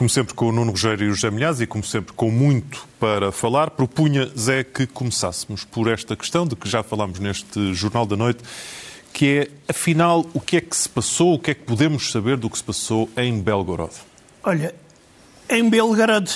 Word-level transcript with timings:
Como 0.00 0.08
sempre 0.08 0.32
com 0.32 0.48
o 0.48 0.52
Nuno 0.52 0.70
Rogério 0.70 1.08
e 1.08 1.10
o 1.10 1.14
José 1.14 1.30
Milhaz 1.30 1.60
e 1.60 1.66
como 1.66 1.84
sempre 1.84 2.14
com 2.14 2.30
muito 2.30 2.88
para 2.98 3.30
falar, 3.30 3.68
propunha 3.68 4.32
Zé 4.34 4.64
que 4.64 4.86
começássemos 4.86 5.62
por 5.62 5.88
esta 5.88 6.16
questão 6.16 6.46
de 6.46 6.56
que 6.56 6.66
já 6.66 6.82
falámos 6.82 7.18
neste 7.18 7.74
Jornal 7.74 8.06
da 8.06 8.16
Noite, 8.16 8.42
que 9.12 9.40
é, 9.40 9.70
afinal, 9.70 10.24
o 10.32 10.40
que 10.40 10.56
é 10.56 10.60
que 10.62 10.74
se 10.74 10.88
passou, 10.88 11.34
o 11.34 11.38
que 11.38 11.50
é 11.50 11.54
que 11.54 11.64
podemos 11.64 12.10
saber 12.10 12.38
do 12.38 12.48
que 12.48 12.56
se 12.56 12.64
passou 12.64 13.10
em 13.14 13.42
Belgorod? 13.42 13.92
Olha, 14.42 14.74
em 15.50 15.68
Belgrado 15.68 16.30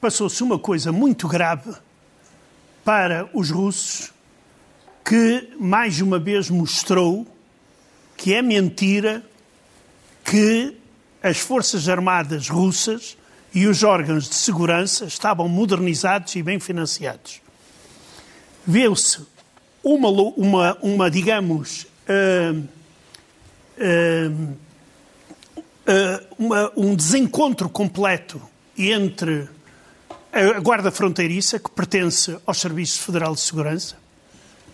passou-se 0.00 0.42
uma 0.42 0.58
coisa 0.58 0.90
muito 0.90 1.28
grave 1.28 1.72
para 2.84 3.30
os 3.32 3.52
russos 3.52 4.12
que 5.04 5.48
mais 5.60 6.00
uma 6.00 6.18
vez 6.18 6.50
mostrou 6.50 7.24
que 8.16 8.34
é 8.34 8.42
mentira 8.42 9.22
que 10.24 10.79
as 11.22 11.38
Forças 11.38 11.88
Armadas 11.88 12.48
russas 12.48 13.16
e 13.52 13.66
os 13.66 13.82
órgãos 13.82 14.28
de 14.28 14.34
segurança 14.34 15.04
estavam 15.04 15.48
modernizados 15.48 16.34
e 16.36 16.42
bem 16.42 16.58
financiados. 16.58 17.40
Viu-se 18.66 19.26
uma, 19.82 20.08
uma, 20.08 20.78
uma, 20.80 21.10
digamos, 21.10 21.86
uh, 22.08 22.62
uh, 23.78 24.56
uh, 25.86 26.26
uma, 26.38 26.72
um 26.76 26.94
desencontro 26.94 27.68
completo 27.68 28.40
entre 28.76 29.48
a 30.32 30.60
Guarda 30.60 30.90
Fronteiriça, 30.90 31.58
que 31.58 31.70
pertence 31.70 32.38
ao 32.46 32.54
Serviço 32.54 33.00
Federal 33.00 33.34
de 33.34 33.40
Segurança, 33.40 33.96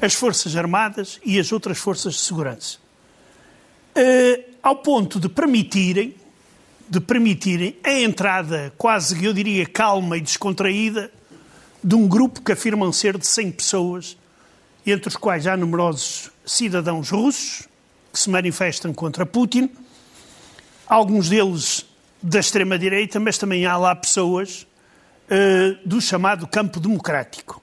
as 0.00 0.12
Forças 0.12 0.54
Armadas 0.54 1.18
e 1.24 1.40
as 1.40 1.50
outras 1.50 1.78
forças 1.78 2.14
de 2.14 2.20
segurança. 2.20 2.78
ao 4.62 4.76
ponto 4.76 5.18
de 5.18 5.28
permitirem 5.30 6.14
de 6.88 7.00
permitirem 7.00 7.76
a 7.82 7.92
entrada 7.92 8.72
quase, 8.78 9.24
eu 9.24 9.32
diria, 9.32 9.66
calma 9.66 10.16
e 10.16 10.20
descontraída 10.20 11.10
de 11.82 11.94
um 11.94 12.06
grupo 12.06 12.40
que 12.40 12.52
afirmam 12.52 12.92
ser 12.92 13.18
de 13.18 13.26
100 13.26 13.52
pessoas, 13.52 14.16
entre 14.86 15.08
os 15.08 15.16
quais 15.16 15.46
há 15.46 15.56
numerosos 15.56 16.30
cidadãos 16.44 17.10
russos 17.10 17.68
que 18.12 18.18
se 18.18 18.30
manifestam 18.30 18.94
contra 18.94 19.26
Putin, 19.26 19.70
alguns 20.86 21.28
deles 21.28 21.84
da 22.22 22.40
extrema-direita, 22.40 23.20
mas 23.20 23.36
também 23.36 23.66
há 23.66 23.76
lá 23.76 23.94
pessoas 23.94 24.66
uh, 25.30 25.88
do 25.88 26.00
chamado 26.00 26.46
campo 26.46 26.80
democrático. 26.80 27.62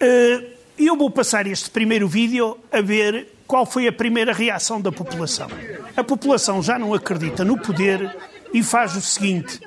Uh, 0.00 0.52
eu 0.78 0.96
vou 0.96 1.10
passar 1.10 1.46
este 1.46 1.70
primeiro 1.70 2.08
vídeo 2.08 2.58
a 2.70 2.80
ver 2.80 3.31
qual 3.52 3.66
foi 3.66 3.86
a 3.86 3.92
primeira 3.92 4.32
reação 4.32 4.80
da 4.80 4.90
população. 4.90 5.46
A 5.94 6.02
população 6.02 6.62
já 6.62 6.78
não 6.78 6.94
acredita 6.94 7.44
no 7.44 7.58
poder 7.58 8.16
e 8.50 8.62
faz 8.62 8.96
o 8.96 9.00
seguinte: 9.02 9.60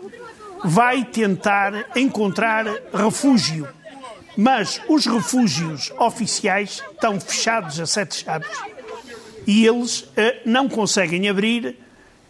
vai 0.63 1.05
tentar 1.05 1.91
encontrar 1.95 2.65
refúgio. 2.91 3.67
Mas 4.35 4.81
os 4.89 5.05
refúgios 5.05 5.93
oficiais 5.99 6.83
estão 6.93 7.21
fechados 7.21 7.79
a 7.79 7.85
sete 7.85 8.23
chaves 8.23 8.57
e 9.45 9.67
eles 9.67 9.99
uh, 9.99 10.09
não 10.47 10.67
conseguem 10.67 11.29
abrir. 11.29 11.77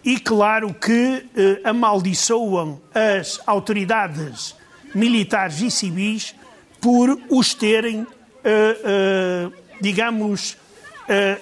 E 0.04 0.20
claro 0.20 0.74
que 0.74 0.92
uh, 0.92 1.70
amaldiçoam 1.70 2.82
as 2.94 3.40
autoridades 3.48 4.58
militares 4.94 5.62
e 5.62 5.72
civis 5.72 6.36
por 6.82 7.18
os 7.30 7.54
terem, 7.54 8.02
uh, 8.02 9.54
digamos, 9.80 10.58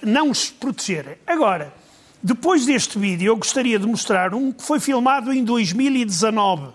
não 0.02 0.30
os 0.30 0.50
protegerem. 0.50 1.16
Agora, 1.26 1.74
depois 2.22 2.66
deste 2.66 2.98
vídeo, 2.98 3.28
eu 3.28 3.36
gostaria 3.36 3.78
de 3.78 3.86
mostrar 3.86 4.34
um 4.34 4.52
que 4.52 4.64
foi 4.64 4.80
filmado 4.80 5.34
em 5.34 5.44
2019, 5.44 6.70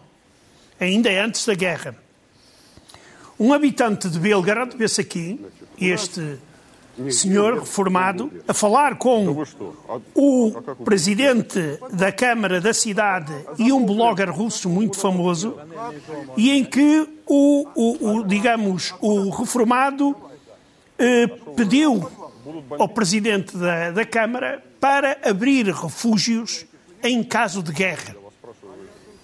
ainda 0.79 1.09
antes 1.25 1.47
da 1.47 1.55
guerra. 1.55 1.97
Um 3.41 3.55
habitante 3.55 4.11
de 4.11 4.19
Belgrado, 4.19 4.77
vê-se 4.77 5.01
aqui, 5.01 5.41
este 5.81 6.39
senhor 7.11 7.61
reformado, 7.61 8.31
a 8.47 8.53
falar 8.53 8.97
com 8.97 9.43
o 10.15 10.53
presidente 10.85 11.79
da 11.93 12.12
Câmara 12.12 12.61
da 12.61 12.75
cidade 12.75 13.33
e 13.59 13.73
um 13.73 13.87
blogger 13.87 14.31
russo 14.31 14.69
muito 14.69 14.99
famoso, 14.99 15.57
e 16.37 16.51
em 16.51 16.65
que 16.65 17.09
o, 17.25 17.67
o, 17.75 18.19
o 18.19 18.25
digamos, 18.25 18.93
o 19.01 19.31
reformado 19.31 20.15
eh, 20.99 21.29
pediu 21.57 22.11
ao 22.79 22.89
Presidente 22.89 23.57
da, 23.57 23.91
da 23.91 24.05
Câmara 24.05 24.63
para 24.81 25.19
abrir 25.25 25.67
refúgios 25.67 26.67
em 27.03 27.23
caso 27.23 27.63
de 27.63 27.73
guerra. 27.73 28.17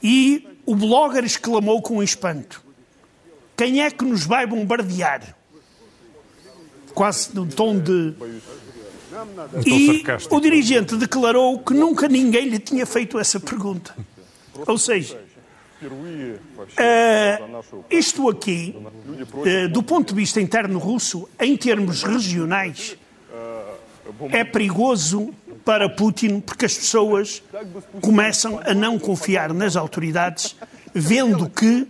E 0.03 0.47
o 0.67 0.75
blogger 0.75 1.25
exclamou 1.25 1.81
com 1.81 2.03
espanto: 2.03 2.63
Quem 3.57 3.83
é 3.83 3.91
que 3.91 4.05
nos 4.05 4.25
vai 4.25 4.47
bombardear? 4.47 5.35
Quase 6.95 7.35
no 7.35 7.47
tom 7.47 7.79
de. 7.79 8.15
E 9.67 10.03
o 10.29 10.41
dirigente 10.41 10.97
declarou 10.97 11.59
que 11.61 11.73
nunca 11.73 12.09
ninguém 12.09 12.49
lhe 12.49 12.59
tinha 12.59 12.85
feito 12.85 13.19
essa 13.19 13.39
pergunta. 13.39 13.95
Ou 14.67 14.77
seja, 14.77 15.21
uh, 15.83 17.85
isto 17.91 18.29
aqui, 18.29 18.75
uh, 18.77 19.69
do 19.69 19.83
ponto 19.83 20.09
de 20.09 20.21
vista 20.21 20.41
interno 20.41 20.79
russo, 20.79 21.29
em 21.41 21.57
termos 21.57 22.03
regionais, 22.03 22.97
é 24.31 24.45
perigoso 24.45 25.33
para 25.65 25.89
Putin 25.89 26.41
porque 26.41 26.67
as 26.67 26.75
pessoas 26.75 27.43
começam 28.01 28.61
a 28.65 28.75
não 28.75 28.99
confiar 28.99 29.53
nas 29.53 29.77
autoridades, 29.77 30.57
vendo 30.93 31.49
que 31.49 31.87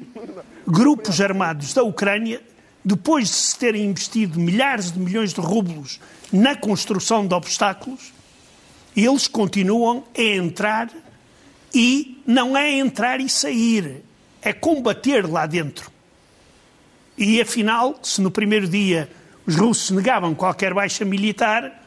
grupos 0.67 1.21
armados 1.21 1.75
da 1.75 1.83
Ucrânia, 1.83 2.41
depois 2.85 3.29
de 3.29 3.35
se 3.35 3.59
terem 3.59 3.87
investido 3.87 4.39
milhares 4.39 4.93
de 4.93 4.99
milhões 4.99 5.33
de 5.33 5.41
rublos 5.41 6.01
na 6.33 6.55
construção 6.55 7.27
de 7.27 7.35
obstáculos, 7.35 8.13
eles 8.97 9.27
continuam 9.27 10.05
a 10.17 10.23
entrar 10.23 10.91
e 11.75 12.23
não 12.25 12.57
é 12.57 12.71
entrar 12.73 13.21
e 13.21 13.29
sair, 13.29 14.03
é 14.41 14.53
combater 14.53 15.29
lá 15.29 15.47
dentro. 15.47 15.91
E 17.19 17.41
afinal, 17.41 17.99
se 18.03 18.21
no 18.21 18.31
primeiro 18.31 18.69
dia 18.69 19.11
os 19.47 19.57
russos 19.57 19.91
negavam 19.91 20.35
qualquer 20.35 20.73
baixa 20.73 21.05
militar, 21.05 21.84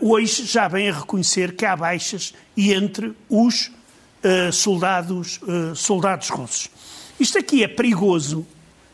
hoje 0.00 0.44
já 0.44 0.68
vem 0.68 0.88
a 0.88 1.00
reconhecer 1.00 1.56
que 1.56 1.64
há 1.64 1.74
baixas 1.76 2.32
e 2.56 2.72
entre 2.72 3.12
os 3.28 3.66
uh, 3.68 4.52
soldados, 4.52 5.40
uh, 5.42 5.74
soldados 5.74 6.28
russos. 6.28 6.70
Isto 7.18 7.38
aqui 7.38 7.62
é 7.62 7.68
perigoso, 7.68 8.46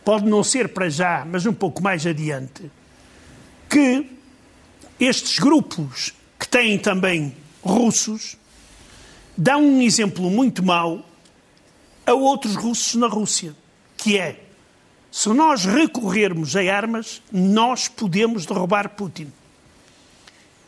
pode 0.04 0.26
não 0.26 0.42
ser 0.42 0.68
para 0.70 0.88
já, 0.88 1.26
mas 1.28 1.46
um 1.46 1.52
pouco 1.52 1.82
mais 1.82 2.06
adiante, 2.06 2.70
que 3.68 4.06
estes 4.98 5.38
grupos 5.38 6.12
que 6.38 6.48
têm 6.48 6.78
também 6.78 7.36
russos 7.62 8.36
dão 9.36 9.62
um 9.62 9.82
exemplo 9.82 10.30
muito 10.30 10.62
mau 10.62 11.06
a 12.06 12.12
outros 12.12 12.56
russos 12.56 12.94
na 12.94 13.06
Rússia, 13.06 13.54
que 13.96 14.18
é 14.18 14.44
se 15.10 15.28
nós 15.30 15.64
recorrermos 15.64 16.54
a 16.54 16.60
armas, 16.60 17.20
nós 17.32 17.88
podemos 17.88 18.46
derrubar 18.46 18.90
Putin. 18.90 19.32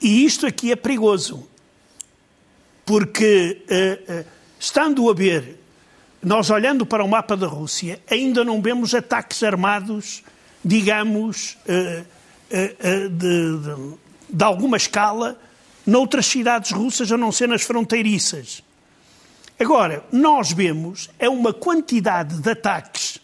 E 0.02 0.24
isto 0.24 0.48
aqui 0.48 0.72
é 0.72 0.76
perigoso, 0.76 1.48
porque 2.84 3.62
uh, 3.70 4.12
uh, 4.12 4.24
estando 4.58 5.08
a 5.08 5.14
ver, 5.14 5.60
nós 6.20 6.50
olhando 6.50 6.84
para 6.84 7.04
o 7.04 7.08
mapa 7.08 7.36
da 7.36 7.46
Rússia, 7.46 8.02
ainda 8.10 8.44
não 8.44 8.60
vemos 8.60 8.96
ataques 8.96 9.44
armados, 9.44 10.24
digamos, 10.64 11.56
uh, 11.66 12.04
de, 12.50 13.58
de, 13.58 13.96
de 14.28 14.44
alguma 14.44 14.76
escala, 14.76 15.40
noutras 15.86 16.26
cidades 16.26 16.72
russas, 16.72 17.10
a 17.12 17.16
não 17.16 17.30
ser 17.30 17.46
nas 17.46 17.62
fronteiriças. 17.62 18.60
Agora, 19.58 20.04
nós 20.10 20.50
vemos 20.50 21.08
é 21.16 21.28
uma 21.28 21.52
quantidade 21.52 22.40
de 22.40 22.50
ataques 22.50 23.20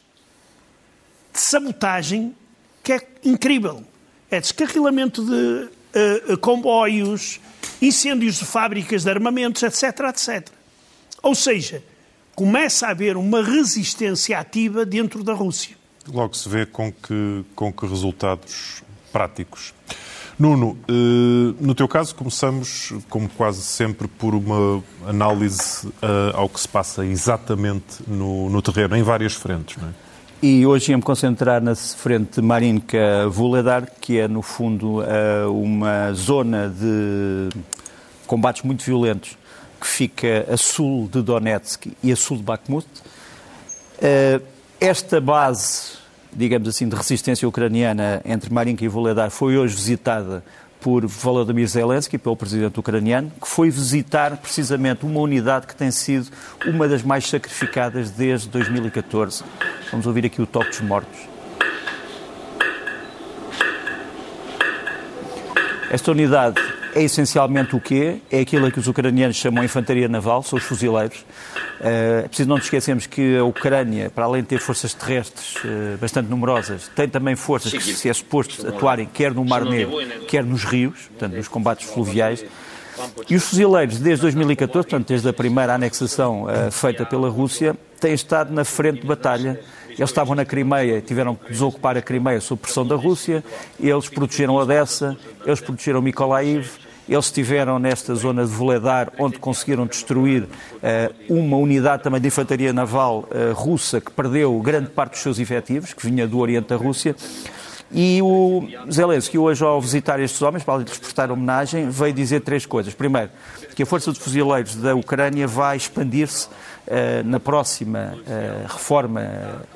de 1.33 1.41
sabotagem 1.41 2.35
que 2.85 2.93
é 2.93 3.09
incrível. 3.25 3.85
É 4.31 4.41
descarrilamento 4.41 5.25
de 5.25 5.78
uh, 5.95 6.39
comboios, 6.39 7.41
incêndios 7.81 8.37
de 8.37 8.45
fábricas 8.45 9.05
de 9.05 9.11
armamentos, 9.11 9.63
etc, 9.63 10.01
etc. 10.09 10.49
Ou 11.23 11.35
seja, 11.35 11.83
começa 12.35 12.87
a 12.87 12.91
haver 12.91 13.17
uma 13.17 13.43
resistência 13.43 14.39
ativa 14.39 14.85
dentro 14.85 15.23
da 15.25 15.33
Rússia. 15.33 15.77
Logo 16.07 16.35
se 16.35 16.49
vê 16.49 16.65
com 16.65 16.93
que, 16.93 17.45
com 17.55 17.73
que 17.73 17.87
resultados 17.87 18.83
práticos. 19.13 19.75
Nuno, 20.39 20.79
eh, 20.89 21.55
no 21.61 21.75
teu 21.75 21.89
caso, 21.89 22.15
começamos, 22.15 22.93
como 23.09 23.29
quase 23.29 23.63
sempre, 23.63 24.07
por 24.07 24.35
uma 24.35 24.83
análise 25.05 25.93
ao 26.33 26.49
que 26.49 26.61
se 26.61 26.69
passa 26.69 27.05
exatamente 27.05 28.05
no, 28.07 28.49
no 28.49 28.63
terreno, 28.63 28.97
em 28.97 29.03
várias 29.03 29.35
frentes, 29.35 29.77
não 29.77 29.89
é? 29.89 30.08
E 30.41 30.65
hoje 30.65 30.93
ia-me 30.93 31.03
concentrar 31.03 31.61
na 31.61 31.75
frente 31.75 32.41
Marinka 32.41 33.29
Vuledar, 33.29 33.91
que 34.01 34.21
é, 34.21 34.29
no 34.29 34.41
fundo, 34.41 35.03
eh, 35.03 35.45
uma 35.47 36.13
zona 36.13 36.69
de 36.69 37.49
combates 38.25 38.63
muito 38.63 38.85
violentos 38.85 39.37
que 39.81 39.87
fica 39.89 40.47
a 40.49 40.57
sul 40.57 41.09
de 41.09 41.23
Donetsk 41.23 41.89
e 42.05 42.13
a 42.13 42.17
sul 42.17 42.37
de 42.37 42.45
Bakhmut. 42.45 42.87
Uh, 43.99 44.41
esta 44.81 45.21
base, 45.21 45.95
digamos 46.33 46.69
assim, 46.69 46.89
de 46.89 46.95
resistência 46.95 47.49
ucraniana 47.49 48.23
entre 48.25 48.53
Marinka 48.53 48.85
e 48.85 48.89
Voledar 48.89 49.31
foi 49.31 49.57
hoje 49.57 49.75
visitada 49.75 50.45
por 50.81 51.07
Volodymyr 51.07 51.67
Zelensky, 51.67 52.19
pelo 52.19 52.37
presidente 52.37 52.79
ucraniano, 52.79 53.31
que 53.41 53.49
foi 53.49 53.71
visitar 53.71 54.37
precisamente 54.37 55.05
uma 55.05 55.21
unidade 55.21 55.67
que 55.67 55.75
tem 55.75 55.91
sido 55.91 56.29
uma 56.67 56.87
das 56.89 57.03
mais 57.03 57.27
sacrificadas 57.29 58.11
desde 58.11 58.49
2014. 58.49 59.43
Vamos 59.91 60.07
ouvir 60.07 60.27
aqui 60.27 60.41
o 60.41 60.47
toque 60.47 60.71
dos 60.71 60.81
mortos. 60.81 61.19
Esta 65.91 66.11
unidade 66.11 66.61
é 66.99 67.03
essencialmente 67.05 67.77
o 67.77 67.81
quê? 67.81 68.17
É 68.31 68.41
aquilo 68.41 68.71
que 68.73 68.79
os 68.79 68.89
ucranianos 68.89 69.37
chamam 69.37 69.63
infantaria 69.63 70.09
naval, 70.09 70.43
são 70.43 70.59
os 70.59 70.65
fuzileiros. 70.65 71.25
Eh, 71.81 72.23
é 72.25 72.29
preciso 72.29 72.49
não 72.49 72.57
nos 72.57 72.65
esquecermos 72.65 73.07
que 73.07 73.37
a 73.37 73.45
Ucrânia, 73.45 74.11
para 74.11 74.25
além 74.25 74.43
de 74.43 74.49
ter 74.49 74.59
forças 74.59 74.93
terrestres 74.95 75.55
eh, 75.65 75.97
bastante 76.01 76.29
numerosas, 76.29 76.91
tem 76.95 77.09
também 77.09 77.37
forças 77.37 77.73
que 77.73 77.81
se 77.81 78.09
é 78.09 78.13
suposto 78.13 78.67
atuarem 78.67 79.07
quer 79.07 79.33
no 79.33 79.45
Mar 79.45 79.65
Negro, 79.65 79.97
quer 80.27 80.45
nos 80.45 80.65
rios, 80.65 81.09
portanto, 81.09 81.37
nos 81.37 81.49
combates 81.49 81.89
fluviais. 81.89 82.45
E 83.31 83.37
os 83.37 83.45
fuzileiros, 83.45 83.99
desde 83.99 84.23
2014, 84.23 84.89
portanto, 84.89 85.07
desde 85.07 85.29
a 85.29 85.33
primeira 85.33 85.75
anexação 85.75 86.45
uh, 86.45 86.71
feita 86.73 87.07
pela 87.07 87.29
Rússia, 87.29 87.77
têm 88.01 88.13
estado 88.13 88.53
na 88.53 88.65
frente 88.65 89.03
de 89.03 89.07
batalha 89.07 89.61
eles 89.99 90.11
estavam 90.11 90.37
na 90.37 90.45
Crimeia, 90.45 91.01
tiveram 91.01 91.35
que 91.35 91.51
desocupar 91.51 91.97
a 91.97 92.03
Crimeia 92.03 92.41
sob 92.41 92.63
pressão 92.63 92.87
da 92.87 92.95
Rússia, 92.95 93.43
eles 93.81 94.09
protegeram 94.09 94.55
Odessa, 94.55 95.17
eles 95.45 95.61
protegeram 95.61 96.01
Mykolaiv, 96.01 96.71
eles 97.09 97.27
estiveram 97.27 97.79
nesta 97.79 98.15
zona 98.15 98.45
de 98.45 98.51
Voledar, 98.51 99.13
onde 99.19 99.39
conseguiram 99.39 99.87
destruir 99.87 100.43
uh, 100.43 100.49
uma 101.29 101.57
unidade 101.57 102.03
também 102.03 102.21
de 102.21 102.29
infantaria 102.29 102.73
naval 102.73 103.29
uh, 103.31 103.55
russa 103.55 104.01
que 104.01 104.11
perdeu 104.11 104.59
grande 104.61 104.91
parte 104.91 105.13
dos 105.13 105.21
seus 105.21 105.39
efetivos, 105.39 105.95
que 105.95 106.07
vinha 106.07 106.27
do 106.27 106.39
Oriente 106.39 106.69
da 106.69 106.77
Rússia. 106.77 107.17
E 107.91 108.21
o 108.21 108.69
Zelensky, 108.91 109.39
hoje, 109.39 109.65
ao 109.65 109.81
visitar 109.81 110.21
estes 110.21 110.43
homens, 110.43 110.63
para 110.63 110.83
lhes 110.83 110.99
prestar 110.99 111.31
homenagem, 111.31 111.89
veio 111.89 112.13
dizer 112.13 112.41
três 112.41 112.67
coisas. 112.67 112.93
Primeiro, 112.93 113.31
que 113.75 113.83
a 113.83 113.87
Força 113.87 114.13
de 114.13 114.21
Fuzileiros 114.21 114.75
da 114.75 114.95
Ucrânia 114.95 115.47
vai 115.47 115.77
expandir-se 115.79 116.49
uh, 116.49 117.25
na 117.25 117.41
próxima 117.41 118.15
uh, 118.15 118.67
reforma 118.69 119.23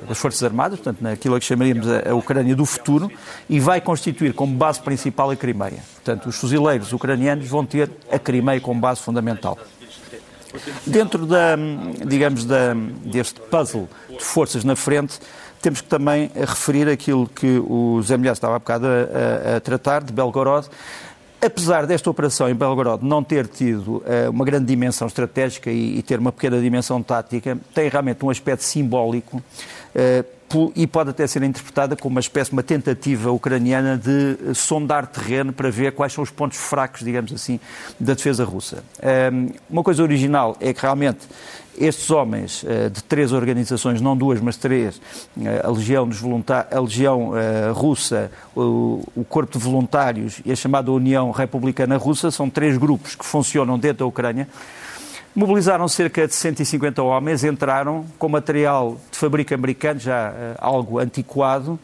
das 0.06 0.18
Forças 0.18 0.42
Armadas, 0.42 0.78
portanto, 0.78 1.00
naquilo 1.00 1.38
que 1.40 1.46
chamaríamos 1.46 1.86
a, 1.88 2.14
Ucrânia 2.14 2.54
do 2.54 2.66
futuro, 2.66 3.10
e 3.48 3.58
vai 3.58 3.80
constituir 3.80 4.34
como 4.34 4.54
base 4.54 4.80
principal 4.82 5.30
a 5.30 5.36
Crimeia. 5.36 5.78
Portanto, 5.94 6.28
os 6.28 6.36
fuzileiros 6.36 6.92
ucranianos 6.92 7.48
vão 7.48 7.64
ter 7.64 7.90
a 8.10 8.18
Crimeia 8.18 8.60
como 8.60 8.78
base 8.78 9.00
fundamental. 9.00 9.58
Dentro 10.86 11.24
da, 11.24 11.56
digamos, 12.06 12.44
da, 12.44 12.74
deste 13.06 13.40
puzzle 13.40 13.88
de 14.10 14.22
forças 14.22 14.64
na 14.64 14.76
frente, 14.76 15.18
temos 15.62 15.80
que 15.80 15.88
também 15.88 16.30
referir 16.34 16.88
aquilo 16.88 17.26
que 17.26 17.58
o 17.58 18.02
Zé 18.02 18.16
Milhar 18.16 18.32
estava 18.32 18.56
há 18.56 18.58
bocado 18.58 18.86
a, 18.86 19.52
a, 19.52 19.56
a 19.56 19.60
tratar, 19.60 20.02
de 20.02 20.12
Belgorod, 20.12 20.68
apesar 21.40 21.86
desta 21.86 22.10
operação 22.10 22.48
em 22.48 22.54
Belgorod 22.54 23.04
não 23.04 23.22
ter 23.22 23.46
tido 23.46 23.96
uh, 23.96 24.30
uma 24.30 24.44
grande 24.44 24.66
dimensão 24.66 25.06
estratégica 25.06 25.70
e, 25.70 25.98
e, 25.98 26.02
ter 26.02 26.18
uma 26.18 26.30
pequena 26.30 26.60
dimensão 26.60 27.02
tática, 27.02 27.58
tem 27.74 27.88
realmente 27.88 28.24
um 28.24 28.30
aspecto 28.30 28.62
simbólico 28.62 29.42
e 30.74 30.86
pode 30.86 31.10
até 31.10 31.26
ser 31.26 31.42
interpretada 31.42 31.96
como 31.96 32.14
uma 32.14 32.20
espécie 32.20 32.50
de 32.50 32.56
uma 32.56 32.62
tentativa 32.62 33.30
ucraniana 33.30 33.96
de 33.96 34.36
uh, 34.50 34.54
sondar 34.54 35.06
terreno 35.06 35.52
para 35.52 35.70
ver 35.70 35.92
quais 35.92 36.12
são 36.12 36.22
os 36.22 36.30
pontos 36.30 36.58
fracos, 36.58 37.02
digamos 37.02 37.32
assim, 37.32 37.58
da 37.98 38.12
defesa 38.12 38.44
russa. 38.44 38.84
uma 39.70 39.82
coisa 39.82 40.02
original 40.02 40.56
é 40.60 40.72
que 40.74 40.82
realmente 40.82 41.26
estes 41.78 42.10
homens 42.10 42.64
eh, 42.66 42.88
de 42.88 43.02
três 43.02 43.32
organizações, 43.32 44.00
não 44.00 44.16
duas, 44.16 44.40
mas 44.40 44.56
três, 44.56 45.00
eh, 45.42 45.62
a 45.64 45.70
Legião, 45.70 46.06
dos 46.06 46.20
a 46.70 46.80
Legião 46.80 47.36
eh, 47.36 47.70
Russa, 47.72 48.30
o, 48.54 49.02
Corpo 49.28 49.58
de 49.58 49.64
Voluntários 49.64 50.40
e 50.44 50.52
a 50.52 50.56
chamada 50.56 50.92
União 50.92 51.30
Republicana 51.30 51.96
Russa, 51.96 52.30
são 52.30 52.50
três 52.50 52.76
grupos 52.76 53.14
que 53.14 53.24
funcionam 53.24 53.78
dentro 53.78 53.98
da 53.98 54.06
Ucrânia. 54.06 54.46
Mobilizaram 55.34 55.88
cerca 55.88 56.28
de 56.28 56.34
150 56.34 57.02
homens, 57.02 57.42
entraram 57.42 58.04
com 58.18 58.28
material 58.28 58.98
de 59.10 59.16
fabrico 59.16 59.54
americano, 59.54 59.98
já 59.98 60.30
algo 60.58 60.98
antiquado, 60.98 61.78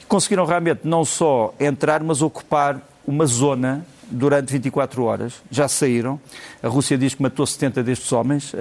e 0.00 0.06
conseguiram 0.06 0.46
realmente 0.46 0.80
não 0.84 1.04
só 1.04 1.54
entrar, 1.60 2.02
mas 2.02 2.22
ocupar 2.22 2.80
uma 3.06 3.26
zona 3.26 3.84
durante 4.10 4.50
24 4.52 5.04
horas, 5.04 5.34
já 5.50 5.68
saíram. 5.68 6.18
A 6.62 6.68
Rússia 6.68 6.96
diz 6.96 7.14
que 7.14 7.22
matou 7.22 7.46
70 7.46 7.82
destes 7.82 8.10
homens. 8.10 8.54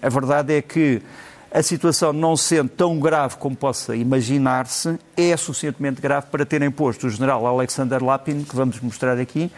a 0.00 0.08
verdade 0.08 0.54
é 0.54 0.62
que 0.62 1.02
a 1.50 1.60
situação, 1.60 2.12
não 2.12 2.36
sendo 2.36 2.68
tão 2.68 2.98
grave 3.00 3.36
como 3.36 3.56
possa 3.56 3.96
imaginar-se, 3.96 4.98
é 5.16 5.36
suficientemente 5.36 6.00
grave 6.00 6.26
para 6.30 6.46
terem 6.46 6.70
posto 6.70 7.08
o 7.08 7.10
general 7.10 7.44
Alexander 7.44 8.02
Lapin, 8.02 8.44
que 8.44 8.54
vamos 8.54 8.80
mostrar 8.80 9.18
aqui. 9.18 9.50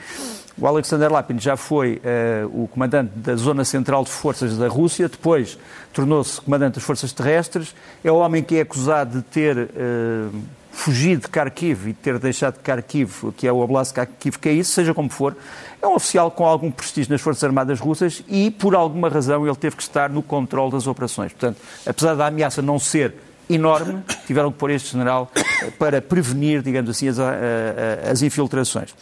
O 0.59 0.67
Alexander 0.67 1.13
Lapin 1.13 1.39
já 1.39 1.55
foi 1.55 2.01
uh, 2.01 2.63
o 2.63 2.67
comandante 2.67 3.13
da 3.17 3.37
Zona 3.37 3.63
Central 3.63 4.05
de 4.05 4.11
Forças 4.11 4.57
da 4.57 4.69
Rússia, 4.69 5.07
depois 5.07 5.59
tornou-se 5.93 6.41
comandante 6.41 6.77
das 6.77 6.83
Forças 6.83 7.13
Terrestres. 7.13 7.75
É 8.03 8.11
o 8.11 8.17
homem 8.17 8.43
que 8.43 8.57
é 8.57 8.61
acusado 8.63 9.19
de 9.19 9.23
ter. 9.23 9.57
Uh, 9.57 10.67
fugir 10.77 11.17
de 11.17 11.27
Kharkiv 11.27 11.89
e 11.89 11.95
ter 11.95 12.19
deixado 12.19 12.59
de 12.59 12.61
Kharkiv, 12.61 13.33
que 13.35 13.47
é 13.49 13.53
o 13.53 13.61
Oblast 13.61 13.95
Kharkiv, 13.95 14.39
que 14.39 14.51
é 14.51 14.53
isso, 14.53 14.73
seja 14.73 14.93
como 14.93 15.09
for, 15.09 15.35
é 15.81 15.87
um 15.87 15.95
oficial 15.95 16.31
com 16.31 16.45
algum 16.45 16.71
prestígio 16.71 17.11
nas 17.11 17.23
Forças 17.23 17.43
Armadas 17.43 17.81
Russas 17.81 18.23
e, 18.29 18.51
por 18.51 18.75
alguma 18.75 19.09
razão, 19.09 19.47
ele 19.47 19.57
teve 19.57 19.75
que 19.75 19.83
estar 19.83 20.11
no 20.11 20.23
controle 20.23 20.73
das 20.73 20.87
operações. 20.87 21.33
Portanto, 21.33 21.57
apesar 21.87 22.15
da 22.15 22.27
ameaça 22.27 22.61
não 22.61 22.79
ser 22.79 23.15
enorme, 23.49 24.03
tiveram 24.27 24.53
que 24.53 24.59
pôr 24.59 24.71
este 24.71 24.93
general 24.93 25.33
eh, 25.35 25.71
para 25.79 26.03
prevenir, 26.03 26.61
digamos 26.61 26.91
assim, 26.91 27.09
as, 27.09 27.17
as 27.19 28.21
infiltrações. 28.21 28.95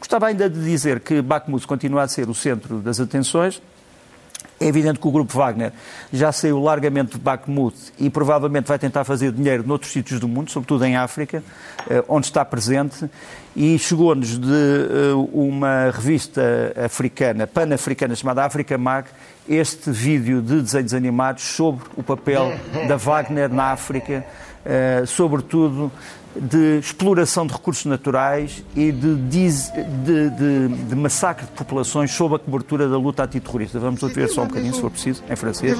Gostava 0.00 0.26
ainda 0.26 0.48
de 0.48 0.64
dizer 0.64 0.98
que 1.00 1.20
Bakhmut 1.20 1.66
continua 1.66 2.02
a 2.02 2.08
ser 2.08 2.28
o 2.28 2.34
centro 2.34 2.78
das 2.78 2.98
atenções, 2.98 3.62
é 4.58 4.66
evidente 4.66 4.98
que 4.98 5.08
o 5.08 5.10
Grupo 5.10 5.32
Wagner 5.38 5.72
já 6.12 6.30
saiu 6.32 6.60
largamente 6.60 7.12
de 7.12 7.18
Bakhmut 7.18 7.76
e 7.98 8.10
provavelmente 8.10 8.66
vai 8.66 8.78
tentar 8.78 9.04
fazer 9.04 9.32
dinheiro 9.32 9.66
noutros 9.66 9.90
sítios 9.90 10.20
do 10.20 10.28
mundo, 10.28 10.50
sobretudo 10.50 10.84
em 10.84 10.96
África, 10.96 11.42
eh, 11.88 12.04
onde 12.06 12.26
está 12.26 12.44
presente, 12.44 13.08
e 13.56 13.78
chegou-nos 13.78 14.38
de 14.38 14.48
eh, 14.48 15.14
uma 15.32 15.90
revista 15.90 16.42
africana, 16.84 17.46
pan-africana, 17.46 18.14
chamada 18.14 18.44
Africa 18.44 18.76
Mag, 18.76 19.08
este 19.48 19.90
vídeo 19.90 20.42
de 20.42 20.60
desenhos 20.60 20.92
animados 20.92 21.42
sobre 21.42 21.84
o 21.96 22.02
papel 22.02 22.52
da 22.86 22.96
Wagner 22.96 23.48
na 23.48 23.72
África, 23.72 24.26
eh, 24.64 25.04
sobretudo 25.06 25.90
de 26.36 26.78
exploração 26.78 27.46
de 27.46 27.52
recursos 27.52 27.84
naturais 27.86 28.64
e 28.76 28.92
de, 28.92 29.16
de, 29.16 29.48
de, 30.04 30.68
de, 30.88 30.96
massacre 30.96 31.44
de 31.44 31.52
populações 31.52 32.12
sob 32.12 32.36
a 32.36 32.38
cobertura 32.38 32.88
da 32.88 32.96
luta 32.96 33.24
antiterrorista. 33.24 33.78
Vamos 33.80 34.02
ouvir 34.02 34.28
só 34.28 34.42
um 34.42 34.46
bocadinho, 34.46 34.72
se 34.72 34.80
for 34.80 34.90
preciso, 34.90 35.22
em 35.28 35.36
francês. 35.36 35.76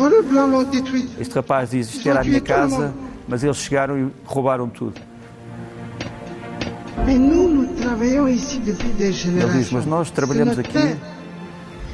Este 1.21 1.35
rapaz 1.35 1.71
diz: 1.71 1.95
Isto 1.95 2.09
era 2.09 2.21
a 2.21 2.25
minha 2.25 2.41
casa, 2.41 2.93
mas 3.29 3.45
eles 3.45 3.59
chegaram 3.59 3.99
e 3.99 4.09
roubaram 4.25 4.69
tudo. 4.69 5.01
Ele 9.45 9.59
diz: 9.59 9.71
Mas 9.71 9.87
nós 9.87 10.11
trabalhamos 10.11 10.59
aqui 10.59 10.97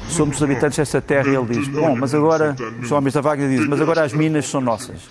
somos 0.09 0.37
os 0.37 0.43
habitantes 0.43 0.77
desta 0.77 1.01
terra. 1.01 1.29
E 1.29 1.35
ele 1.35 1.45
diz: 1.45 1.67
Bom, 1.67 1.95
mas 1.95 2.13
agora, 2.13 2.55
os 2.81 2.91
homens 2.91 3.13
da 3.13 3.21
Wagner 3.21 3.49
dizem: 3.49 3.67
Mas 3.67 3.81
agora 3.81 4.03
as 4.03 4.13
minas 4.13 4.47
são 4.47 4.61
nossas. 4.61 5.01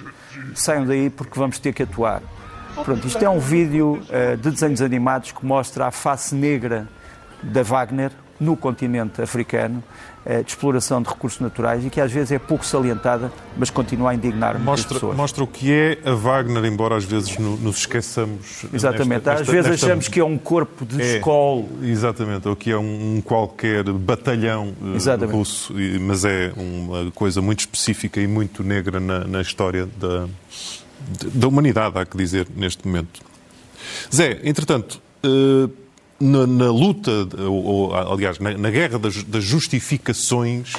Saiam 0.54 0.86
daí 0.86 1.10
porque 1.10 1.38
vamos 1.38 1.58
ter 1.58 1.72
que 1.72 1.82
atuar. 1.82 2.22
Pronto, 2.84 3.06
isto 3.06 3.22
é 3.24 3.28
um 3.28 3.38
vídeo 3.38 4.02
uh, 4.02 4.36
de 4.36 4.50
desenhos 4.50 4.82
animados 4.82 5.32
que 5.32 5.44
mostra 5.44 5.86
a 5.86 5.90
face 5.90 6.34
negra 6.34 6.86
da 7.42 7.62
Wagner 7.62 8.10
no 8.38 8.54
continente 8.54 9.22
africano, 9.22 9.82
uh, 10.26 10.44
de 10.44 10.50
exploração 10.50 11.00
de 11.00 11.08
recursos 11.08 11.40
naturais 11.40 11.84
e 11.86 11.90
que 11.90 12.00
às 12.00 12.12
vezes 12.12 12.32
é 12.32 12.38
pouco 12.38 12.66
salientada, 12.66 13.32
mas 13.56 13.70
continua 13.70 14.10
a 14.10 14.14
indignar 14.14 14.58
mostra, 14.60 14.94
pessoas. 14.94 15.16
Mostra 15.16 15.42
o 15.42 15.46
que 15.46 15.72
é 15.72 15.98
a 16.04 16.12
Wagner, 16.12 16.64
embora 16.66 16.96
às 16.96 17.04
vezes 17.04 17.38
no, 17.38 17.56
nos 17.56 17.78
esqueçamos. 17.78 18.64
Exatamente, 18.72 19.26
nesta, 19.26 19.42
às 19.42 19.48
vezes 19.48 19.70
nesta... 19.70 19.86
achamos 19.86 20.08
que 20.08 20.20
é 20.20 20.24
um 20.24 20.36
corpo 20.36 20.84
de 20.84 21.00
é, 21.00 21.16
escola. 21.16 21.64
Exatamente, 21.82 22.46
ou 22.46 22.54
que 22.54 22.70
é 22.70 22.76
um, 22.76 23.16
um 23.16 23.20
qualquer 23.22 23.84
batalhão 23.84 24.74
uh, 24.82 25.30
russo, 25.30 25.74
mas 26.02 26.24
é 26.24 26.52
uma 26.56 27.10
coisa 27.12 27.40
muito 27.40 27.60
específica 27.60 28.20
e 28.20 28.26
muito 28.26 28.62
negra 28.62 29.00
na, 29.00 29.20
na 29.20 29.40
história 29.40 29.88
da 29.98 30.28
da 31.34 31.48
humanidade, 31.48 31.98
há 31.98 32.04
que 32.04 32.16
dizer, 32.16 32.46
neste 32.54 32.86
momento. 32.86 33.20
Zé, 34.14 34.40
entretanto, 34.44 35.00
eh, 35.22 35.68
na, 36.20 36.46
na 36.46 36.70
luta, 36.70 37.10
ou, 37.38 37.94
aliás, 37.94 38.38
na, 38.38 38.56
na 38.56 38.70
guerra 38.70 38.98
das, 38.98 39.22
das, 39.24 39.44
justificações, 39.44 40.72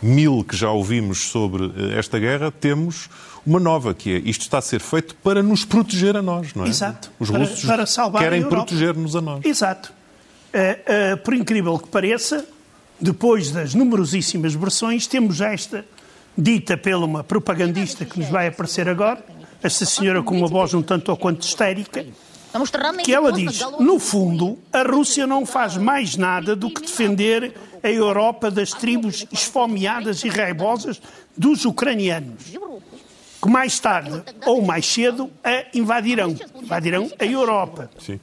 mil 0.00 0.44
que 0.44 0.56
já 0.56 0.70
ouvimos 0.70 1.28
sobre 1.30 1.64
eh, 1.64 1.98
esta 1.98 2.18
guerra, 2.18 2.50
temos 2.50 3.08
uma 3.44 3.58
nova, 3.58 3.94
que 3.94 4.14
é 4.14 4.18
isto 4.18 4.42
está 4.42 4.58
a 4.58 4.62
ser 4.62 4.80
feito 4.80 5.14
para 5.16 5.42
nos 5.42 5.64
proteger 5.64 6.16
a 6.16 6.22
nós, 6.22 6.54
não 6.54 6.64
é? 6.64 6.68
Exato. 6.68 7.10
Os 7.18 7.28
russos 7.28 7.64
para, 7.64 7.84
para 7.86 8.20
querem 8.20 8.42
proteger-nos 8.44 9.16
a 9.16 9.20
nós. 9.20 9.44
Exato. 9.44 9.92
Uh, 10.52 11.14
uh, 11.14 11.16
por 11.18 11.34
incrível 11.34 11.78
que 11.78 11.88
pareça, 11.88 12.44
depois 13.00 13.50
das 13.50 13.74
numerosíssimas 13.74 14.54
versões, 14.54 15.06
temos 15.06 15.40
esta, 15.40 15.84
dita 16.36 16.76
pela 16.76 17.04
uma 17.04 17.24
propagandista 17.24 18.04
que 18.04 18.18
nos 18.18 18.28
vai 18.28 18.48
aparecer 18.48 18.88
agora, 18.88 19.24
esta 19.62 19.84
senhora 19.84 20.22
com 20.22 20.36
uma 20.36 20.48
voz 20.48 20.74
um 20.74 20.82
tanto 20.82 21.10
ou 21.10 21.16
quanto 21.16 21.42
histérica, 21.42 22.04
que 23.04 23.14
ela 23.14 23.32
diz: 23.32 23.60
no 23.78 23.98
fundo, 23.98 24.58
a 24.72 24.82
Rússia 24.82 25.26
não 25.26 25.44
faz 25.44 25.76
mais 25.76 26.16
nada 26.16 26.56
do 26.56 26.70
que 26.70 26.80
defender 26.80 27.54
a 27.82 27.88
Europa 27.88 28.50
das 28.50 28.72
tribos 28.72 29.26
esfomeadas 29.32 30.24
e 30.24 30.28
raivosas 30.28 31.00
dos 31.36 31.64
ucranianos, 31.64 32.44
que 33.40 33.48
mais 33.48 33.78
tarde 33.78 34.22
ou 34.46 34.62
mais 34.62 34.86
cedo 34.86 35.30
a 35.44 35.64
invadirão. 35.74 36.34
Invadirão 36.60 37.10
a 37.18 37.24
Europa. 37.24 37.90
Sim. 37.98 38.18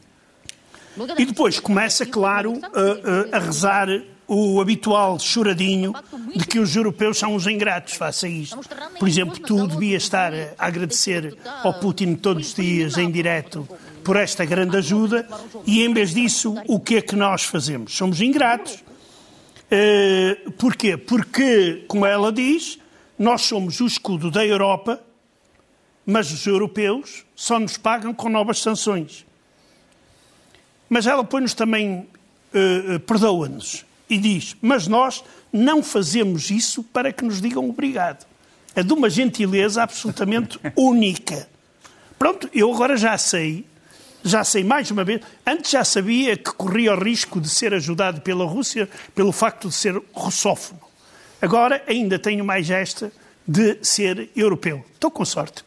E 1.18 1.26
depois 1.26 1.60
começa, 1.60 2.06
claro, 2.06 2.54
a, 2.64 3.36
a, 3.36 3.38
a 3.38 3.40
rezar 3.40 3.88
o 4.28 4.60
habitual 4.60 5.20
choradinho 5.20 5.94
de 6.36 6.46
que 6.46 6.60
os 6.60 6.76
europeus 6.76 7.18
são 7.18 7.36
os 7.36 7.46
ingratos 7.48 7.94
face 7.94 8.26
a 8.26 8.30
isto. 8.30 8.60
Por 9.00 9.08
exemplo, 9.08 9.40
tu 9.40 9.68
devias 9.68 10.04
estar 10.04 10.34
a 10.34 10.66
agradecer 10.66 11.38
ao 11.64 11.74
Putin 11.80 12.16
todos 12.16 12.50
os 12.50 12.54
dias 12.56 12.98
em 12.98 13.12
direto 13.12 13.68
por 14.04 14.16
esta 14.16 14.46
grande 14.46 14.78
ajuda 14.78 15.28
e, 15.66 15.84
em 15.84 15.94
vez 15.94 16.14
disso, 16.14 16.56
o 16.68 16.80
que 16.80 16.98
é 16.98 17.02
que 17.02 17.16
nós 17.16 17.44
fazemos? 17.44 17.96
Somos 17.96 18.22
ingratos. 18.22 18.84
Uh, 19.66 20.52
porquê? 20.54 20.96
Porque, 20.96 21.84
como 21.88 22.06
ela 22.06 22.32
diz, 22.32 22.78
nós 23.18 23.42
somos 23.42 23.80
o 23.80 23.88
escudo 23.88 24.30
da 24.30 24.46
Europa, 24.46 25.02
mas 26.06 26.32
os 26.32 26.46
europeus 26.46 27.26
só 27.36 27.60
nos 27.60 27.78
pagam 27.78 28.14
com 28.14 28.30
novas 28.30 28.60
sanções. 28.60 29.26
Mas 30.88 31.08
ela 31.08 31.24
põe-nos 31.24 31.54
também, 31.56 32.08
uh, 32.54 33.00
perdoa-nos, 33.02 33.85
e 34.10 34.18
diz: 34.18 34.56
Mas 34.62 34.88
nós 34.88 35.24
não 35.52 35.82
fazemos 35.84 36.50
isso 36.50 36.84
para 36.84 37.12
que 37.12 37.24
nos 37.24 37.42
digam 37.42 37.70
obrigado. 37.70 38.26
É 38.76 38.84
de 38.84 38.94
uma 38.94 39.10
gentileza 39.10 39.84
absolutamente 39.84 40.60
única. 40.76 41.48
Pronto, 42.18 42.50
eu 42.54 42.74
agora 42.74 42.98
já 42.98 43.18
sei, 43.18 43.66
já 44.24 44.44
sei 44.44 44.64
mais 44.64 44.92
uma 44.92 45.04
vez. 45.04 45.22
Antes 45.46 45.72
já 45.72 45.84
sabia 45.84 46.36
que 46.36 46.52
corria 46.52 46.94
o 46.94 47.00
risco 47.00 47.40
de 47.40 47.50
ser 47.50 47.74
ajudado 47.74 48.22
pela 48.22 48.46
Rússia 48.46 48.90
pelo 49.14 49.32
facto 49.32 49.70
de 49.70 49.76
ser 49.76 50.02
russófono. 50.14 50.82
Agora 51.42 51.84
ainda 51.88 52.18
tenho 52.18 52.44
mais 52.44 52.70
esta 52.70 53.12
de 53.48 53.78
ser 53.82 54.30
europeu. 54.36 54.84
Estou 54.94 55.12
com 55.12 55.24
sorte. 55.24 55.64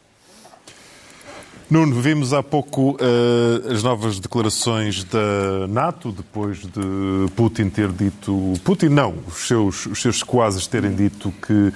Nuno, 1.69 2.01
vimos 2.01 2.33
há 2.33 2.41
pouco 2.41 2.93
uh, 2.93 3.71
as 3.71 3.83
novas 3.83 4.19
declarações 4.19 5.03
da 5.03 5.67
NATO, 5.67 6.11
depois 6.11 6.61
de 6.61 7.31
Putin 7.35 7.69
ter 7.69 7.91
dito. 7.91 8.53
Putin 8.63 8.87
não, 8.87 9.13
os 9.27 9.47
seus, 9.47 9.85
os 9.85 10.01
seus 10.01 10.17
sequazes 10.17 10.65
terem 10.65 10.95
dito 10.95 11.31
que 11.45 11.53
uh, 11.53 11.73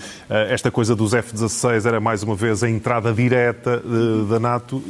esta 0.49 0.71
coisa 0.71 0.95
dos 0.95 1.13
F-16 1.13 1.85
era 1.85 1.99
mais 1.99 2.23
uma 2.23 2.33
vez 2.33 2.63
a 2.63 2.69
entrada 2.69 3.13
direta 3.13 3.83
uh, 3.85 4.25
da 4.25 4.39
NATO. 4.39 4.81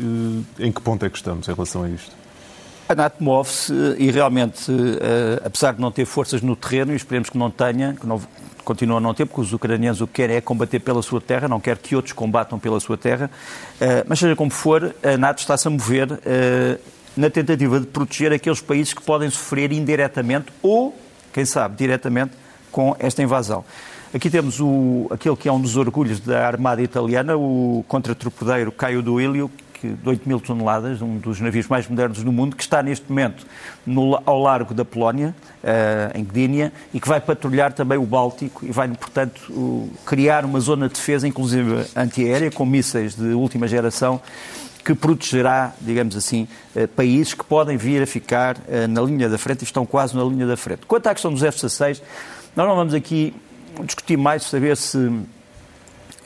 em 0.58 0.72
que 0.72 0.82
ponto 0.82 1.06
é 1.06 1.10
que 1.10 1.18
estamos 1.18 1.50
em 1.50 1.54
relação 1.54 1.84
a 1.84 1.90
isto? 1.90 2.16
A 2.88 2.96
NATO 2.96 3.22
move-se 3.22 3.74
e 3.98 4.10
realmente, 4.10 4.72
apesar 5.44 5.74
de 5.74 5.82
não 5.82 5.90
ter 5.90 6.06
forças 6.06 6.42
no 6.42 6.56
terreno, 6.56 6.94
e 6.94 6.96
esperemos 6.96 7.30
que 7.30 7.38
não 7.38 7.50
tenha, 7.50 7.94
que 7.94 8.06
não, 8.06 8.22
continua 8.64 8.98
a 8.98 9.00
não 9.00 9.14
ter, 9.14 9.26
porque 9.26 9.42
os 9.42 9.54
ucranianos 9.54 10.02
o 10.02 10.08
que 10.08 10.14
querem 10.14 10.36
é 10.36 10.42
combater 10.42 10.80
pela 10.80 11.02
sua 11.02 11.22
terra, 11.22 11.48
não 11.48 11.60
quer 11.60 11.78
que 11.78 11.96
outros 11.96 12.14
combatam 12.14 12.58
pela 12.60 12.80
sua 12.80 12.98
terra. 12.98 13.30
Uh, 13.76 14.06
mas 14.08 14.20
seja 14.20 14.36
como 14.36 14.52
for, 14.52 14.96
a 15.04 15.18
NATO 15.18 15.40
está-se 15.40 15.68
a 15.68 15.72
mover 15.72 16.12
uh, 16.12 16.80
na 17.16 17.30
tentativa 17.30 17.80
de 17.80 17.86
proteger 17.88 18.34
aqueles 18.34 18.62
países 18.62 18.94
que 18.94 19.02
podem 19.02 19.30
sofrer 19.30 19.72
indiretamente 19.72 20.48
ou, 20.62 20.98
quem 21.32 21.46
sabe, 21.46 21.76
diretamente 21.78 22.32
com 22.72 22.96
esta 23.00 23.22
invasão. 23.22 23.64
Aqui 24.14 24.30
temos 24.30 24.60
o, 24.60 25.08
aquele 25.10 25.36
que 25.36 25.50
é 25.50 25.52
um 25.52 25.60
dos 25.60 25.76
orgulhos 25.76 26.20
da 26.20 26.46
Armada 26.46 26.82
Italiana, 26.82 27.36
o 27.36 27.84
contratropedeiro 27.88 28.72
Caio 28.72 29.02
Duilio, 29.02 29.50
de 29.88 30.10
8 30.10 30.28
mil 30.28 30.40
toneladas, 30.40 31.02
um 31.02 31.18
dos 31.18 31.40
navios 31.40 31.68
mais 31.68 31.88
modernos 31.88 32.24
do 32.24 32.32
mundo, 32.32 32.56
que 32.56 32.64
está 32.64 32.82
neste 32.82 33.10
momento 33.10 33.46
no, 33.86 34.22
ao 34.26 34.42
largo 34.42 34.74
da 34.74 34.86
Polónia, 34.86 35.36
uh, 35.64 36.18
em 36.18 36.24
Gdynia, 36.24 36.72
e 36.94 37.00
que 37.00 37.08
vai 37.08 37.20
patrulhar 37.20 37.74
também 37.74 37.98
o 37.98 38.06
Báltico 38.06 38.66
e 38.66 38.72
vai, 38.72 38.88
portanto, 38.90 39.90
criar 40.06 40.46
uma 40.46 40.60
zona 40.60 40.88
de 40.88 40.96
defesa, 40.96 41.28
inclusive 41.28 41.86
antiaérea, 41.96 42.52
com 42.52 42.66
mísseis 42.66 43.16
de 43.16 43.34
última 43.34 43.68
geração, 43.68 44.22
que 44.84 44.94
protegerá, 44.94 45.74
digamos 45.80 46.16
assim, 46.16 46.48
uh, 46.76 46.88
países 46.90 47.34
que 47.34 47.44
podem 47.44 47.78
vir 47.78 48.02
a 48.02 48.08
ficar 48.08 48.58
eh, 48.68 48.86
na 48.86 49.02
linha 49.02 49.30
da 49.30 49.38
frente 49.38 49.62
e 49.62 49.64
estão 49.64 49.86
quase 49.86 50.16
na 50.16 50.24
linha 50.24 50.46
da 50.46 50.58
frente. 50.58 50.86
Quanto 50.86 51.08
à 51.08 51.14
questão 51.14 51.32
dos 51.32 51.42
F-16, 51.42 52.02
nós 52.56 52.68
não 52.68 52.76
vamos 52.76 52.94
aqui 52.94 53.34
discutir 53.86 54.18
mais, 54.18 54.44
saber 54.44 54.78
se 54.78 55.10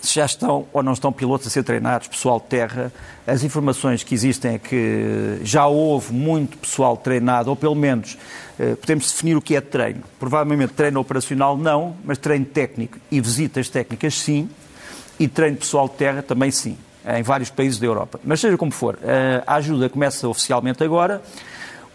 se 0.01 0.15
já 0.15 0.25
estão 0.25 0.67
ou 0.71 0.83
não 0.83 0.93
estão 0.93 1.11
pilotos 1.11 1.47
a 1.47 1.49
ser 1.49 1.63
treinados, 1.63 2.07
pessoal 2.07 2.39
de 2.39 2.45
terra. 2.45 2.91
As 3.25 3.43
informações 3.43 4.03
que 4.03 4.13
existem 4.13 4.55
é 4.55 4.59
que 4.59 5.39
já 5.43 5.67
houve 5.67 6.13
muito 6.13 6.57
pessoal 6.57 6.95
treinado, 6.95 7.49
ou 7.49 7.55
pelo 7.55 7.75
menos 7.75 8.17
eh, 8.59 8.75
podemos 8.75 9.11
definir 9.11 9.35
o 9.35 9.41
que 9.41 9.55
é 9.55 9.61
treino. 9.61 10.03
Provavelmente 10.19 10.73
treino 10.73 10.99
operacional 10.99 11.57
não, 11.57 11.95
mas 12.03 12.17
treino 12.17 12.45
técnico 12.45 12.97
e 13.11 13.19
visitas 13.19 13.69
técnicas 13.69 14.13
sim, 14.15 14.49
e 15.19 15.27
treino 15.27 15.57
pessoal 15.57 15.87
de 15.87 15.95
terra 15.95 16.21
também 16.21 16.51
sim, 16.51 16.77
em 17.17 17.23
vários 17.23 17.49
países 17.49 17.79
da 17.79 17.85
Europa. 17.85 18.19
Mas 18.23 18.39
seja 18.39 18.57
como 18.57 18.71
for, 18.71 18.97
eh, 19.03 19.43
a 19.45 19.55
ajuda 19.55 19.89
começa 19.89 20.27
oficialmente 20.27 20.83
agora. 20.83 21.21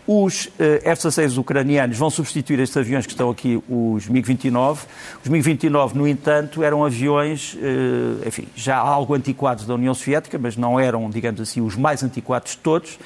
Os 0.07 0.47
uh, 0.47 0.51
F-16 0.85 1.39
ucranianos 1.39 1.97
vão 1.97 2.11
substituir 2.11 2.59
estes 2.59 2.77
aviões 2.77 3.07
que 3.07 3.13
estão 3.13 3.31
aqui, 3.31 3.63
os 3.69 4.09
MiG-29. 4.09 4.79
Os 5.25 5.31
MiG-29, 5.31 5.95
no 5.95 6.09
entanto, 6.09 6.63
eram 6.63 6.85
aviões, 6.85 7.55
uh, 7.55 8.27
enfim, 8.27 8.49
já 8.57 8.77
algo 8.77 9.15
antiquados 9.15 9.65
da 9.65 9.75
União 9.75 9.95
Soviética, 9.95 10.39
mas 10.39 10.57
não 10.57 10.79
eram, 10.79 11.09
digamos 11.09 11.41
assim, 11.41 11.61
os 11.61 11.77
mais 11.77 12.03
antiquados 12.03 12.53
de 12.53 12.59
todos 12.59 12.99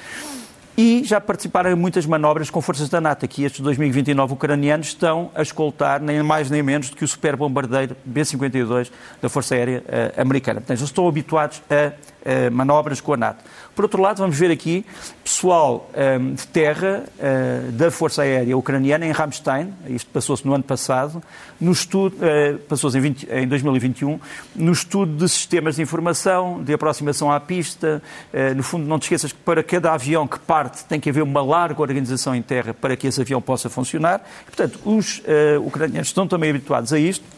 e 0.77 1.01
já 1.03 1.19
participaram 1.19 1.71
em 1.71 1.75
muitas 1.75 2.05
manobras 2.05 2.51
com 2.51 2.61
forças 2.61 2.87
da 2.87 3.01
NATO. 3.01 3.25
Aqui 3.25 3.43
estes 3.43 3.61
2029 3.61 4.33
ucranianos 4.33 4.87
estão 4.87 5.31
a 5.33 5.41
escoltar 5.41 5.99
nem 5.99 6.21
mais 6.21 6.51
nem 6.51 6.61
menos 6.61 6.91
do 6.91 6.95
que 6.95 7.03
o 7.03 7.07
super 7.07 7.35
bombardeiro 7.35 7.97
B-52 8.05 8.91
da 9.19 9.27
Força 9.27 9.55
Aérea 9.55 9.83
uh, 9.87 10.21
Americana. 10.21 10.61
Portanto, 10.61 10.77
eles 10.77 10.87
estão 10.87 11.07
habituados 11.07 11.63
a 11.69 11.93
uh, 12.27 12.51
manobras 12.51 12.99
com 12.99 13.13
a 13.13 13.17
NATO. 13.17 13.43
Por 13.75 13.85
outro 13.85 14.01
lado, 14.01 14.17
vamos 14.17 14.37
ver 14.37 14.51
aqui 14.51 14.85
pessoal 15.23 15.89
um, 15.93 16.01
ehm, 16.01 16.33
de 16.33 16.47
terra 16.47 17.03
uh, 17.19 17.71
da 17.73 17.91
Força 17.91 18.23
Aérea 18.23 18.57
Ucraniana 18.57 19.05
em 19.05 19.11
Ramstein, 19.11 19.73
isto 19.87 20.09
passou-se 20.09 20.45
no 20.47 20.53
ano 20.53 20.63
passado, 20.63 21.21
no 21.59 21.71
estudo, 21.71 22.15
uh, 22.15 22.57
passou-se 22.59 22.97
em, 22.97 23.15
em, 23.29 23.47
2021, 23.47 24.19
no 24.55 24.71
estudo 24.71 25.15
de 25.17 25.29
sistemas 25.29 25.75
de 25.75 25.81
informação, 25.81 26.63
de 26.63 26.73
aproximação 26.73 27.31
à 27.31 27.39
pista. 27.39 28.01
Uh, 28.33 28.55
no 28.55 28.63
fundo, 28.63 28.87
não 28.87 28.97
te 28.97 29.03
esqueças 29.03 29.31
que 29.31 29.39
para 29.39 29.61
cada 29.61 29.93
avião 29.93 30.27
que 30.27 30.39
parte 30.39 30.83
tem 30.85 30.99
que 30.99 31.09
haver 31.09 31.21
uma 31.21 31.41
larga 31.41 31.81
organização 31.81 32.33
em 32.33 32.41
terra 32.41 32.73
para 32.73 32.95
que 32.95 33.05
esse 33.05 33.21
avião 33.21 33.41
possa 33.41 33.69
funcionar. 33.69 34.21
Portanto, 34.45 34.79
os 34.85 35.21
ucranianos 35.63 36.07
estão 36.07 36.27
também 36.27 36.49
habituados 36.49 36.91
a 36.93 36.99
isto. 36.99 37.36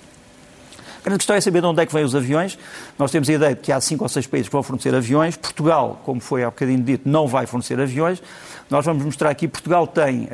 A 0.99 1.03
grande 1.03 1.19
questão 1.19 1.35
é 1.35 1.41
saber 1.41 1.61
de 1.61 1.67
onde 1.67 1.81
é 1.81 1.85
que 1.85 1.93
vêm 1.93 2.03
os 2.03 2.13
aviões. 2.13 2.57
Nós 2.97 3.09
temos 3.09 3.29
a 3.29 3.33
ideia 3.33 3.55
de 3.55 3.61
que 3.61 3.71
há 3.71 3.79
cinco 3.79 4.03
ou 4.03 4.09
seis 4.09 4.27
países 4.27 4.49
que 4.49 4.53
vão 4.53 4.61
fornecer 4.61 4.93
aviões. 4.93 5.37
Portugal, 5.37 6.01
como 6.03 6.19
foi 6.19 6.43
há 6.43 6.47
bocadinho 6.47 6.83
dito, 6.83 7.07
não 7.07 7.25
vai 7.25 7.45
fornecer 7.45 7.79
aviões. 7.79 8.21
Nós 8.69 8.85
vamos 8.85 9.03
mostrar 9.03 9.29
aqui, 9.31 9.47
Portugal 9.47 9.87
tem 9.87 10.25
uh, 10.25 10.27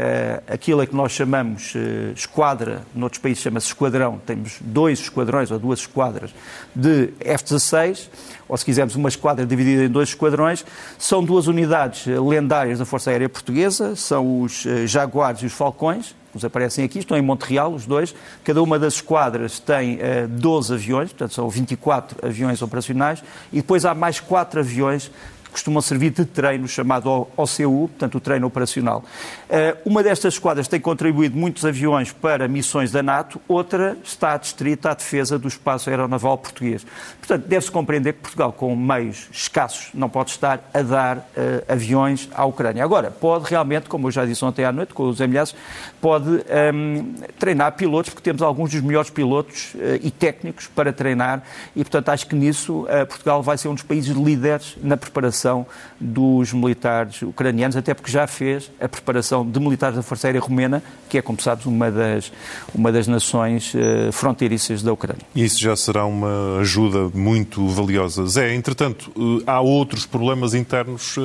aquilo 0.49 0.85
que 0.85 0.93
nós 0.93 1.13
chamamos 1.13 1.73
uh, 1.73 2.11
esquadra, 2.13 2.81
noutros 2.93 3.21
países 3.21 3.41
chama-se 3.41 3.67
esquadrão, 3.67 4.19
temos 4.25 4.57
dois 4.59 4.99
esquadrões 4.99 5.51
ou 5.51 5.59
duas 5.59 5.79
esquadras 5.79 6.35
de 6.75 7.13
F-16, 7.21 8.09
ou 8.49 8.57
se 8.57 8.65
quisermos 8.65 8.95
uma 8.97 9.07
esquadra 9.07 9.45
dividida 9.45 9.85
em 9.85 9.89
dois 9.89 10.09
esquadrões, 10.09 10.65
são 10.97 11.23
duas 11.23 11.47
unidades 11.47 12.07
lendárias 12.07 12.79
da 12.79 12.85
Força 12.85 13.09
Aérea 13.09 13.29
Portuguesa, 13.29 13.95
são 13.95 14.41
os 14.41 14.65
uh, 14.65 14.85
Jaguares 14.85 15.41
e 15.41 15.45
os 15.45 15.53
Falcões, 15.53 16.13
aparecem 16.43 16.83
aqui, 16.83 16.99
estão 16.99 17.17
em 17.17 17.21
Montreal, 17.21 17.73
os 17.73 17.85
dois. 17.85 18.13
Cada 18.43 18.61
uma 18.61 18.77
das 18.77 18.95
esquadras 18.95 19.59
tem 19.59 19.95
uh, 19.95 20.27
12 20.27 20.73
aviões, 20.73 21.09
portanto 21.11 21.33
são 21.33 21.49
24 21.49 22.25
aviões 22.27 22.61
operacionais, 22.61 23.23
e 23.53 23.57
depois 23.57 23.85
há 23.85 23.93
mais 23.93 24.19
quatro 24.19 24.59
aviões 24.59 25.11
costumam 25.55 25.81
servir 25.81 26.09
de 26.09 26.25
treino, 26.25 26.67
chamado 26.67 27.09
OCU, 27.37 27.87
portanto, 27.87 28.15
o 28.15 28.19
treino 28.19 28.45
operacional. 28.45 29.05
Eh, 29.49 29.77
uma 29.85 30.03
destas 30.03 30.33
esquadras 30.33 30.67
tem 30.67 30.81
contribuído 30.81 31.37
muitos 31.37 31.63
aviões 31.63 32.11
para 32.11 32.45
missões 32.45 32.91
da 32.91 33.01
NATO, 33.01 33.39
outra 33.47 33.97
está 34.03 34.35
distrita 34.35 34.91
à 34.91 34.93
defesa 34.93 35.39
do 35.39 35.47
espaço 35.47 35.89
aeronaval 35.89 36.37
português. 36.37 36.85
Portanto, 37.19 37.47
deve-se 37.47 37.71
compreender 37.71 38.13
que 38.13 38.19
Portugal, 38.19 38.51
com 38.51 38.75
meios 38.75 39.29
escassos, 39.31 39.91
não 39.93 40.09
pode 40.09 40.31
estar 40.31 40.59
a 40.73 40.81
dar 40.81 41.17
uh, 41.19 41.23
aviões 41.71 42.27
à 42.35 42.43
Ucrânia. 42.43 42.83
Agora, 42.83 43.09
pode 43.09 43.49
realmente, 43.49 43.87
como 43.87 44.07
eu 44.07 44.11
já 44.11 44.25
disse 44.25 44.43
ontem 44.43 44.65
à 44.65 44.73
noite 44.73 44.93
com 44.93 45.07
os 45.07 45.21
emilhados, 45.21 45.55
pode 46.01 46.29
um, 46.29 46.39
ehm, 46.49 47.13
treinar 47.39 47.71
pilotos, 47.77 48.13
porque 48.13 48.25
temos 48.25 48.41
alguns 48.41 48.71
dos 48.71 48.81
melhores 48.81 49.09
pilotos 49.09 49.73
uh, 49.75 49.99
e 50.01 50.11
técnicos 50.11 50.67
para 50.67 50.91
treinar, 50.91 51.43
e, 51.73 51.81
portanto, 51.81 52.09
acho 52.09 52.27
que 52.27 52.35
nisso 52.35 52.81
uh, 52.81 53.07
Portugal 53.07 53.41
vai 53.41 53.57
ser 53.57 53.69
um 53.69 53.73
dos 53.73 53.83
países 53.83 54.13
líderes 54.13 54.75
na 54.83 54.97
preparação 54.97 55.44
preparação 55.45 55.65
dos 55.99 56.51
militares 56.51 57.21
ucranianos, 57.21 57.77
até 57.77 57.93
porque 57.93 58.11
já 58.11 58.25
fez 58.25 58.71
a 58.79 58.89
preparação 58.89 59.49
de 59.49 59.59
militares 59.59 59.95
da 59.95 60.01
Força 60.01 60.27
Aérea 60.27 60.41
Romena, 60.41 60.81
que 61.07 61.17
é, 61.17 61.21
como 61.21 61.39
sabes, 61.39 61.65
uma 61.65 61.91
das, 61.91 62.31
uma 62.73 62.91
das 62.91 63.07
nações 63.07 63.73
uh, 63.73 64.11
fronteiriças 64.11 64.81
da 64.81 64.91
Ucrânia. 64.91 65.21
E 65.35 65.43
isso 65.43 65.59
já 65.59 65.75
será 65.75 66.05
uma 66.05 66.59
ajuda 66.59 67.09
muito 67.13 67.67
valiosa. 67.67 68.25
Zé, 68.25 68.53
entretanto, 68.55 69.11
uh, 69.15 69.43
há 69.45 69.61
outros 69.61 70.05
problemas 70.05 70.53
internos 70.53 71.15
uh, 71.17 71.21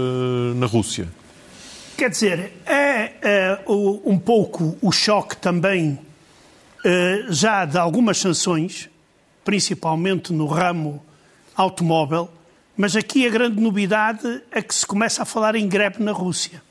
na 0.57 0.67
Rússia. 0.67 1.09
Quer 1.97 2.11
dizer, 2.11 2.53
é, 2.67 3.13
é 3.23 3.59
um 3.67 4.19
pouco 4.19 4.77
o 4.81 4.91
choque 4.91 5.37
também 5.37 5.99
já 7.29 7.67
de 7.67 7.77
algumas 7.77 8.17
sanções, 8.17 8.89
principalmente 9.45 10.33
no 10.33 10.47
ramo 10.47 11.03
automóvel, 11.55 12.31
mas 12.81 12.97
aqui 12.97 13.27
a 13.27 13.31
grande 13.31 13.61
novidade 13.61 14.41
é 14.51 14.63
que 14.63 14.75
se 14.75 14.87
começa 14.87 15.23
a 15.23 15.27
falar 15.27 15.55
em 15.55 15.69
greve 15.69 16.03
na 16.03 16.13
Rússia, 16.13 16.63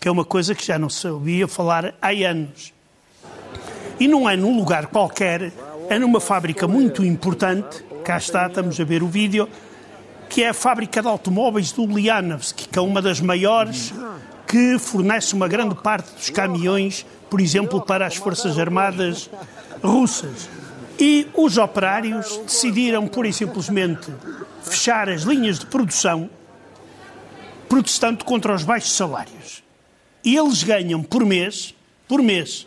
que 0.00 0.08
é 0.08 0.10
uma 0.10 0.24
coisa 0.24 0.56
que 0.56 0.66
já 0.66 0.76
não 0.76 0.88
se 0.88 1.06
ouvia 1.06 1.46
falar 1.46 1.94
há 2.02 2.08
anos. 2.08 2.72
E 4.00 4.08
não 4.08 4.28
é 4.28 4.36
num 4.36 4.56
lugar 4.56 4.88
qualquer, 4.88 5.52
é 5.88 6.00
numa 6.00 6.18
fábrica 6.18 6.66
muito 6.66 7.04
importante, 7.04 7.80
cá 8.02 8.16
está, 8.16 8.48
estamos 8.48 8.80
a 8.80 8.82
ver 8.82 9.04
o 9.04 9.06
vídeo, 9.06 9.48
que 10.28 10.42
é 10.42 10.48
a 10.48 10.52
fábrica 10.52 11.00
de 11.00 11.06
automóveis 11.06 11.70
do 11.70 11.84
Ulyanovsk, 11.84 12.66
que 12.66 12.76
é 12.76 12.82
uma 12.82 13.00
das 13.00 13.20
maiores, 13.20 13.94
que 14.48 14.80
fornece 14.80 15.32
uma 15.32 15.46
grande 15.46 15.76
parte 15.76 16.12
dos 16.12 16.28
caminhões, 16.28 17.06
por 17.30 17.40
exemplo, 17.40 17.80
para 17.80 18.04
as 18.04 18.16
Forças 18.16 18.58
Armadas 18.58 19.30
russas. 19.80 20.48
E 20.98 21.28
os 21.34 21.58
operários 21.58 22.36
decidiram, 22.38 23.06
pura 23.06 23.28
e 23.28 23.32
simplesmente, 23.32 24.12
fechar 24.62 25.08
as 25.08 25.22
linhas 25.22 25.58
de 25.58 25.66
produção, 25.66 26.30
protestando 27.68 28.24
contra 28.24 28.54
os 28.54 28.62
baixos 28.62 28.92
salários. 28.92 29.62
E 30.24 30.36
eles 30.36 30.62
ganham 30.62 31.02
por 31.02 31.24
mês, 31.24 31.74
por 32.06 32.22
mês, 32.22 32.66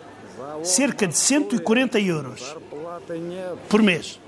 cerca 0.63 1.07
de 1.07 1.17
140 1.17 1.99
euros 1.99 2.55
por 3.69 3.81
mês. 3.81 4.19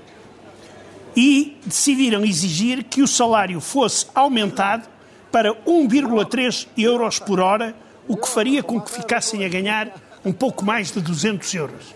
E 1.16 1.58
decidiram 1.64 2.24
exigir 2.24 2.84
que 2.84 3.02
o 3.02 3.08
salário 3.08 3.60
fosse 3.60 4.06
aumentado 4.14 4.88
para 5.32 5.52
1,3 5.66 6.68
euros 6.76 7.18
por 7.18 7.40
hora, 7.40 7.74
o 8.06 8.16
que 8.16 8.28
faria 8.28 8.62
com 8.62 8.80
que 8.80 8.90
ficassem 8.90 9.44
a 9.44 9.48
ganhar 9.48 9.92
um 10.24 10.32
pouco 10.32 10.64
mais 10.64 10.90
de 10.90 11.00
200 11.00 11.54
euros. 11.54 11.94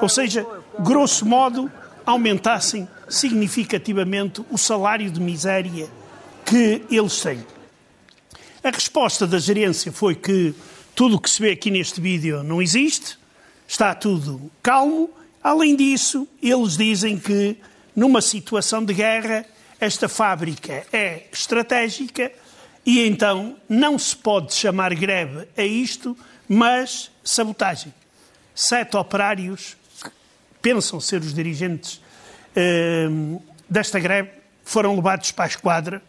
Ou 0.00 0.08
seja, 0.08 0.46
grosso 0.78 1.26
modo, 1.26 1.70
aumentassem 2.06 2.88
significativamente 3.08 4.42
o 4.50 4.56
salário 4.56 5.10
de 5.10 5.20
miséria 5.20 5.88
que 6.44 6.82
eles 6.90 7.20
têm. 7.20 7.44
A 8.62 8.70
resposta 8.70 9.26
da 9.26 9.38
gerência 9.38 9.90
foi 9.90 10.14
que 10.14 10.54
tudo 10.94 11.16
o 11.16 11.20
que 11.20 11.30
se 11.30 11.40
vê 11.40 11.52
aqui 11.52 11.70
neste 11.70 12.00
vídeo 12.00 12.42
não 12.42 12.60
existe, 12.60 13.18
está 13.66 13.94
tudo 13.94 14.50
calmo. 14.62 15.10
Além 15.42 15.74
disso, 15.74 16.28
eles 16.42 16.76
dizem 16.76 17.18
que 17.18 17.56
numa 17.96 18.20
situação 18.20 18.84
de 18.84 18.92
guerra 18.92 19.46
esta 19.80 20.08
fábrica 20.08 20.84
é 20.92 21.22
estratégica 21.32 22.30
e 22.84 23.06
então 23.06 23.56
não 23.68 23.98
se 23.98 24.14
pode 24.14 24.52
chamar 24.52 24.94
greve 24.94 25.48
a 25.56 25.62
isto, 25.62 26.16
mas 26.46 27.10
sabotagem. 27.24 27.94
Sete 28.54 28.96
operários 28.96 29.76
pensam 30.60 31.00
ser 31.00 31.20
os 31.20 31.34
dirigentes 31.34 32.00
uh, 32.56 33.42
desta 33.68 33.98
greve 33.98 34.30
foram 34.64 34.94
levados 34.94 35.32
para 35.32 35.44
a 35.44 35.48
esquadra 35.48 36.02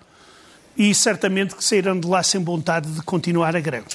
e 0.78 0.94
certamente 0.96 1.56
que 1.56 1.64
sairão 1.64 2.00
de 2.00 2.08
lá 2.08 2.24
sem 2.24 2.44
vontade 2.44 2.90
de 2.92 3.02
continuar 3.02 3.56
a 3.56 3.60
greve. 3.60 3.88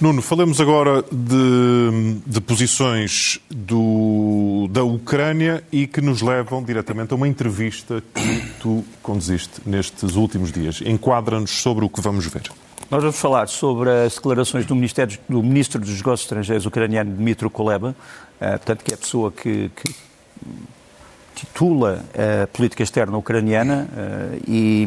Nuno, 0.00 0.22
falemos 0.22 0.60
agora 0.60 1.02
de, 1.10 2.20
de 2.24 2.40
posições 2.40 3.40
do, 3.50 4.68
da 4.70 4.84
Ucrânia 4.84 5.64
e 5.72 5.88
que 5.88 6.00
nos 6.00 6.22
levam 6.22 6.62
diretamente 6.62 7.12
a 7.12 7.16
uma 7.16 7.26
entrevista 7.26 8.00
que 8.14 8.52
tu 8.60 8.84
conduziste 9.02 9.60
nestes 9.66 10.14
últimos 10.14 10.52
dias. 10.52 10.80
Enquadra-nos 10.86 11.50
sobre 11.50 11.84
o 11.84 11.88
que 11.88 12.00
vamos 12.00 12.26
ver. 12.26 12.48
Nós 12.90 13.02
vamos 13.02 13.20
falar 13.20 13.48
sobre 13.48 13.90
as 13.90 14.14
declarações 14.14 14.64
do, 14.64 14.74
do 14.74 15.42
Ministro 15.42 15.78
dos 15.78 15.94
Negócios 15.94 16.22
Estrangeiros 16.22 16.64
ucraniano, 16.64 17.14
Dmitry 17.14 17.50
Kuleba, 17.50 17.90
uh, 17.90 17.94
portanto, 18.38 18.82
que 18.82 18.92
é 18.92 18.94
a 18.94 18.96
pessoa 18.96 19.30
que, 19.30 19.70
que 19.76 19.94
titula 21.34 22.02
a 22.14 22.46
política 22.46 22.82
externa 22.82 23.14
ucraniana 23.18 23.86
uh, 23.92 24.42
e, 24.48 24.84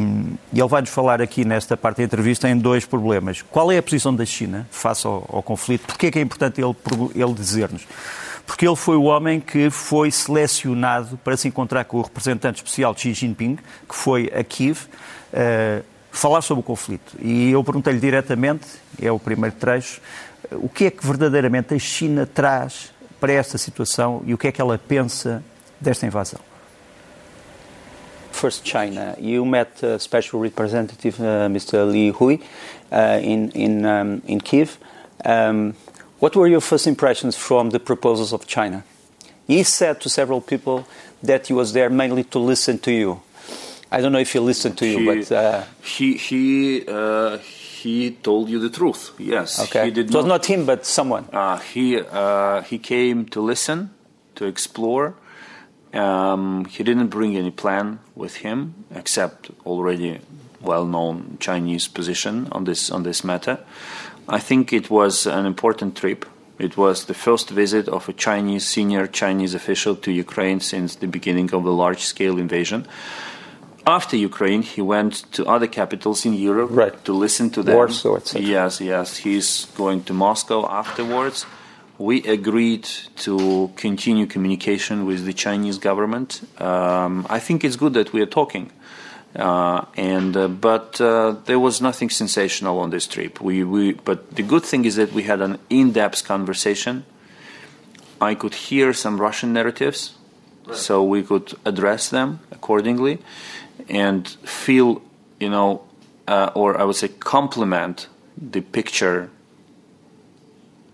ele 0.51 0.67
vai-nos 0.67 0.89
falar 0.89 1.21
aqui 1.21 1.45
nesta 1.45 1.77
parte 1.77 1.97
da 1.97 2.03
entrevista 2.03 2.49
em 2.49 2.57
dois 2.57 2.85
problemas. 2.85 3.43
Qual 3.43 3.71
é 3.71 3.77
a 3.77 3.83
posição 3.83 4.15
da 4.15 4.25
China 4.25 4.67
face 4.71 5.05
ao, 5.05 5.23
ao 5.31 5.43
conflito? 5.43 5.85
Porquê 5.85 6.07
é 6.07 6.11
que 6.11 6.17
é 6.17 6.23
importante 6.23 6.59
ele, 6.59 6.75
ele 7.13 7.33
dizer-nos? 7.35 7.85
Porque 8.47 8.67
ele 8.67 8.75
foi 8.75 8.95
o 8.95 9.03
homem 9.03 9.39
que 9.39 9.69
foi 9.69 10.09
selecionado 10.09 11.19
para 11.23 11.37
se 11.37 11.47
encontrar 11.47 11.85
com 11.85 11.97
o 11.97 12.01
representante 12.01 12.63
especial 12.63 12.97
Xi 12.97 13.13
Jinping, 13.13 13.57
que 13.87 13.95
foi 13.95 14.31
a 14.35 14.43
Kiev, 14.43 14.87
uh, 15.33 15.91
falar 16.11 16.41
sobre 16.41 16.61
o 16.61 16.63
conflito. 16.63 17.15
E 17.19 17.51
eu 17.51 17.63
perguntei-lhe 17.63 17.99
diretamente, 17.99 18.67
é 19.01 19.11
o 19.11 19.17
primeiro 19.17 19.55
trecho, 19.55 20.01
o 20.51 20.67
que 20.67 20.85
é 20.85 20.91
que 20.91 21.05
verdadeiramente 21.05 21.73
a 21.73 21.79
China 21.79 22.25
traz 22.25 22.91
para 23.19 23.31
esta 23.31 23.57
situação 23.57 24.21
e 24.25 24.33
o 24.33 24.37
que 24.37 24.47
é 24.47 24.51
que 24.51 24.61
ela 24.61 24.77
pensa 24.77 25.43
desta 25.79 26.05
invasão. 26.05 26.39
First, 28.31 28.65
China. 28.65 29.15
You 29.19 29.45
met 29.45 29.83
uh, 29.83 29.99
Special 29.99 30.41
Representative 30.41 31.19
uh, 31.19 31.47
Mr. 31.47 31.85
Li 31.85 32.09
Hui 32.09 32.41
uh, 32.91 33.19
in 33.21 33.51
in 33.53 33.85
um, 33.85 34.21
in 34.25 34.39
Kiev. 34.39 34.79
Um, 35.23 35.75
what 36.19 36.35
were 36.35 36.49
your 36.49 36.61
first 36.61 36.87
impressions 36.87 37.35
from 37.35 37.69
the 37.69 37.79
proposals 37.79 38.33
of 38.33 38.47
China? 38.47 38.83
He 39.47 39.63
said 39.63 39.99
to 40.01 40.09
several 40.09 40.41
people 40.41 40.87
that 41.21 41.47
he 41.47 41.53
was 41.53 41.73
there 41.73 41.89
mainly 41.89 42.23
to 42.23 42.39
listen 42.39 42.79
to 42.79 42.91
you. 42.91 43.21
I 43.91 43.99
don't 43.99 44.13
know 44.13 44.19
if 44.19 44.31
he 44.31 44.39
listened 44.39 44.77
to 44.77 44.87
you, 44.87 44.99
he, 44.99 45.05
but 45.05 45.31
uh, 45.31 45.63
he 45.83 46.15
he 46.15 46.85
uh, 46.87 47.37
he 47.39 48.11
told 48.11 48.49
you 48.49 48.59
the 48.59 48.69
truth. 48.69 49.11
Yes, 49.19 49.59
okay. 49.59 49.85
He 49.85 49.91
did 49.91 50.09
it 50.09 50.15
was 50.15 50.25
not, 50.25 50.29
not 50.29 50.45
him, 50.45 50.65
but 50.65 50.85
someone. 50.85 51.27
Uh, 51.33 51.57
he 51.57 51.99
uh, 51.99 52.61
he 52.61 52.77
came 52.77 53.25
to 53.25 53.41
listen, 53.41 53.89
to 54.35 54.45
explore. 54.45 55.15
Um, 55.93 56.65
he 56.65 56.85
didn't 56.85 57.09
bring 57.09 57.35
any 57.35 57.51
plan 57.51 57.99
with 58.15 58.37
him, 58.37 58.85
except 58.95 59.51
already 59.65 60.21
well-known 60.61 61.37
Chinese 61.41 61.89
position 61.89 62.47
on 62.53 62.63
this 62.63 62.89
on 62.89 63.03
this 63.03 63.25
matter. 63.25 63.59
I 64.29 64.39
think 64.39 64.71
it 64.71 64.89
was 64.89 65.25
an 65.25 65.45
important 65.45 65.97
trip. 65.97 66.25
It 66.59 66.77
was 66.77 67.05
the 67.05 67.13
first 67.13 67.49
visit 67.49 67.89
of 67.89 68.07
a 68.07 68.13
Chinese 68.13 68.65
senior 68.65 69.07
Chinese 69.07 69.53
official 69.53 69.95
to 69.97 70.11
Ukraine 70.11 70.61
since 70.61 70.95
the 70.95 71.07
beginning 71.07 71.51
of 71.53 71.63
the 71.63 71.73
large-scale 71.73 72.37
invasion 72.37 72.87
after 73.85 74.15
Ukraine, 74.15 74.61
he 74.61 74.81
went 74.81 75.31
to 75.33 75.45
other 75.45 75.67
capitals 75.67 76.25
in 76.25 76.33
Europe 76.33 76.69
right. 76.71 77.05
to 77.05 77.13
listen 77.13 77.49
to 77.51 77.63
them. 77.63 77.75
Warsaw, 77.75 78.17
etc. 78.17 78.41
Yes, 78.41 78.81
yes. 78.81 79.17
He's 79.17 79.65
going 79.75 80.03
to 80.03 80.13
Moscow 80.13 80.67
afterwards. 80.69 81.45
We 81.97 82.23
agreed 82.23 82.87
to 83.17 83.71
continue 83.75 84.25
communication 84.25 85.05
with 85.05 85.25
the 85.25 85.33
Chinese 85.33 85.77
government. 85.77 86.41
Um, 86.59 87.27
I 87.29 87.39
think 87.39 87.63
it's 87.63 87.75
good 87.75 87.93
that 87.93 88.11
we 88.13 88.21
are 88.21 88.31
talking. 88.41 88.71
Uh, 89.35 89.85
and 89.95 90.35
uh, 90.35 90.47
but 90.47 90.99
uh, 90.99 91.35
there 91.45 91.59
was 91.59 91.79
nothing 91.81 92.09
sensational 92.09 92.79
on 92.79 92.89
this 92.89 93.07
trip. 93.07 93.39
We, 93.39 93.63
we 93.63 93.93
but 93.93 94.35
the 94.35 94.43
good 94.43 94.63
thing 94.63 94.83
is 94.83 94.97
that 94.97 95.13
we 95.13 95.23
had 95.23 95.41
an 95.41 95.57
in-depth 95.69 96.25
conversation. 96.25 97.05
I 98.19 98.35
could 98.35 98.53
hear 98.53 98.93
some 98.93 99.21
Russian 99.21 99.53
narratives, 99.53 100.15
right. 100.71 100.79
so 100.79 101.03
we 101.03 101.21
could 101.23 101.53
address 101.65 102.09
them 102.09 102.39
accordingly 102.51 103.19
and 103.89 104.27
feel, 104.43 105.01
you 105.39 105.49
know, 105.49 105.83
uh, 106.27 106.49
or 106.55 106.79
I 106.79 106.83
would 106.83 106.95
say 106.95 107.09
complement 107.09 108.07
the 108.37 108.61
picture 108.61 109.29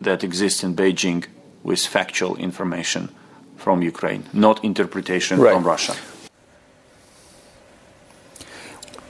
that 0.02 0.24
exists 0.24 0.64
in 0.64 0.76
Beijing 0.76 1.26
with 1.64 1.86
factual 1.86 2.36
information 2.38 3.10
from 3.56 3.82
Ukraine, 3.82 4.24
not 4.34 4.64
interpretation 4.64 5.40
right. 5.40 5.54
from 5.54 5.64
Russia. 5.64 5.96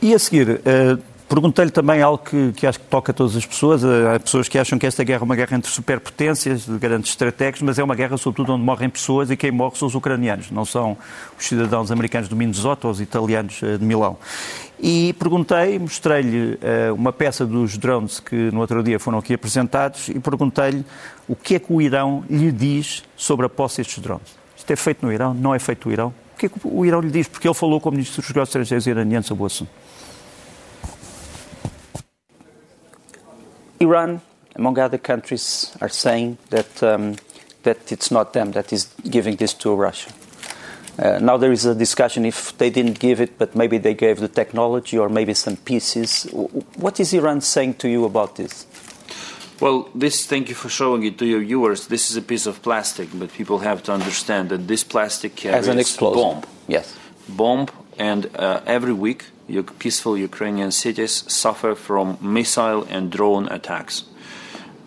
E 0.01 0.13
a 0.13 0.19
seguir, 0.19 0.61
uh, 0.65 0.97
Perguntei-lhe 1.27 1.71
também 1.71 2.01
algo 2.01 2.23
que, 2.23 2.53
que, 2.53 2.65
acho 2.65 2.79
que 2.79 2.85
toca 2.85 3.11
a 3.11 3.13
todas 3.13 3.35
as 3.35 3.45
pessoas. 3.45 3.83
Há 3.83 4.17
pessoas 4.17 4.47
que 4.47 4.57
acham 4.57 4.79
que 4.79 4.87
esta 4.87 5.03
guerra 5.03 5.23
é 5.23 5.25
uma 5.25 5.35
guerra 5.35 5.57
entre 5.57 5.69
superpotências, 5.69 6.65
de 6.65 6.77
grandes 6.77 7.09
estratégias, 7.09 7.61
mas 7.61 7.77
é 7.77 7.83
uma 7.83 7.95
guerra, 7.95 8.17
sobretudo, 8.17 8.53
onde 8.53 8.63
morrem 8.63 8.89
pessoas 8.89 9.29
e 9.29 9.35
quem 9.35 9.51
morre 9.51 9.75
são 9.75 9.89
os 9.89 9.95
ucranianos, 9.95 10.49
não 10.51 10.63
são 10.63 10.97
os 11.37 11.45
cidadãos 11.45 11.91
americanos 11.91 12.29
do 12.29 12.35
Minnesota 12.35 12.87
ou 12.87 12.93
os 12.93 13.01
italianos 13.01 13.61
eh, 13.61 13.77
de 13.77 13.83
Milão. 13.83 14.17
E 14.79 15.13
perguntei, 15.19 15.77
mostrei-lhe 15.77 16.53
uh, 16.53 16.93
uma 16.93 17.11
peça 17.11 17.45
dos 17.45 17.77
drones 17.77 18.19
que 18.19 18.49
no 18.51 18.61
outro 18.61 18.81
dia 18.81 18.99
foram 18.99 19.17
aqui 19.17 19.33
apresentados 19.33 20.07
e 20.07 20.19
perguntei-lhe 20.19 20.85
o 21.27 21.35
que 21.35 21.55
é 21.55 21.59
que 21.59 21.73
o 21.73 21.81
Irão 21.81 22.23
lhe 22.29 22.51
diz 22.51 23.03
sobre 23.17 23.45
a 23.47 23.49
posse 23.49 23.77
destes 23.77 23.99
drones. 23.99 24.37
Isto 24.55 24.71
é 24.71 24.75
feito 24.75 25.05
no 25.05 25.11
Irão? 25.11 25.33
Não 25.33 25.53
é 25.53 25.59
feito 25.59 25.87
no 25.87 25.93
Irão? 25.93 26.13
O 26.35 26.37
que 26.37 26.45
é 26.45 26.49
que 26.49 26.59
o 26.63 26.85
Irão 26.85 27.01
lhe 27.01 27.09
diz? 27.09 27.27
Porque 27.27 27.47
ele 27.47 27.55
falou 27.55 27.81
com 27.81 27.89
o 27.89 27.91
Ministro 27.91 28.21
dos 28.21 28.29
Negócios 28.29 28.49
Estrangeiros 28.49 28.85
iraniano 28.85 29.25
sobre 29.25 29.43
o 29.43 29.47
assunto. 29.47 29.71
Iran, 33.79 34.21
among 34.55 34.79
other 34.79 34.97
countries, 34.97 35.75
are 35.81 35.89
saying 35.89 36.37
that 36.49 36.81
um, 36.83 37.15
that 37.63 37.91
it's 37.91 38.11
not 38.11 38.33
them 38.33 38.51
that 38.51 38.71
is 38.71 38.87
giving 39.09 39.35
this 39.37 39.53
to 39.55 39.75
Russia. 39.75 40.11
Uh, 40.99 41.19
now 41.21 41.37
there 41.37 41.51
is 41.51 41.65
a 41.65 41.75
discussion 41.75 42.25
if 42.25 42.57
they 42.57 42.71
didn't 42.71 42.99
give 42.99 43.21
it, 43.21 43.37
but 43.37 43.55
maybe 43.55 43.77
they 43.77 43.93
gave 43.93 44.19
the 44.19 44.27
technology 44.27 44.97
or 44.97 45.09
maybe 45.09 45.33
some 45.33 45.55
pieces. 45.57 46.25
What 46.77 46.99
is 46.99 47.13
Iran 47.13 47.41
saying 47.41 47.75
to 47.75 47.87
you 47.87 48.05
about 48.05 48.35
this? 48.35 48.65
Well, 49.59 49.89
this, 49.93 50.25
thank 50.25 50.49
you 50.49 50.55
for 50.55 50.69
showing 50.69 51.03
it 51.03 51.17
to 51.19 51.25
your 51.25 51.39
viewers. 51.41 51.87
This 51.87 52.09
is 52.09 52.17
a 52.17 52.21
piece 52.21 52.45
of 52.47 52.61
plastic, 52.61 53.09
but 53.13 53.31
people 53.33 53.59
have 53.59 53.83
to 53.83 53.91
understand 53.93 54.49
that 54.49 54.67
this 54.67 54.83
plastic 54.83 55.35
carries 55.35 55.57
As 55.57 55.67
an 55.67 55.79
explosive. 55.79 56.21
bomb. 56.21 56.43
Yes. 56.67 56.95
Bomb, 57.27 57.67
and 57.99 58.29
uh, 58.35 58.61
every 58.65 58.93
week, 58.93 59.25
peaceful 59.79 60.17
Ukrainian 60.17 60.71
cities 60.71 61.23
suffer 61.27 61.75
from 61.75 62.17
missile 62.21 62.83
and 62.89 63.11
drone 63.11 63.47
attacks. 63.47 64.03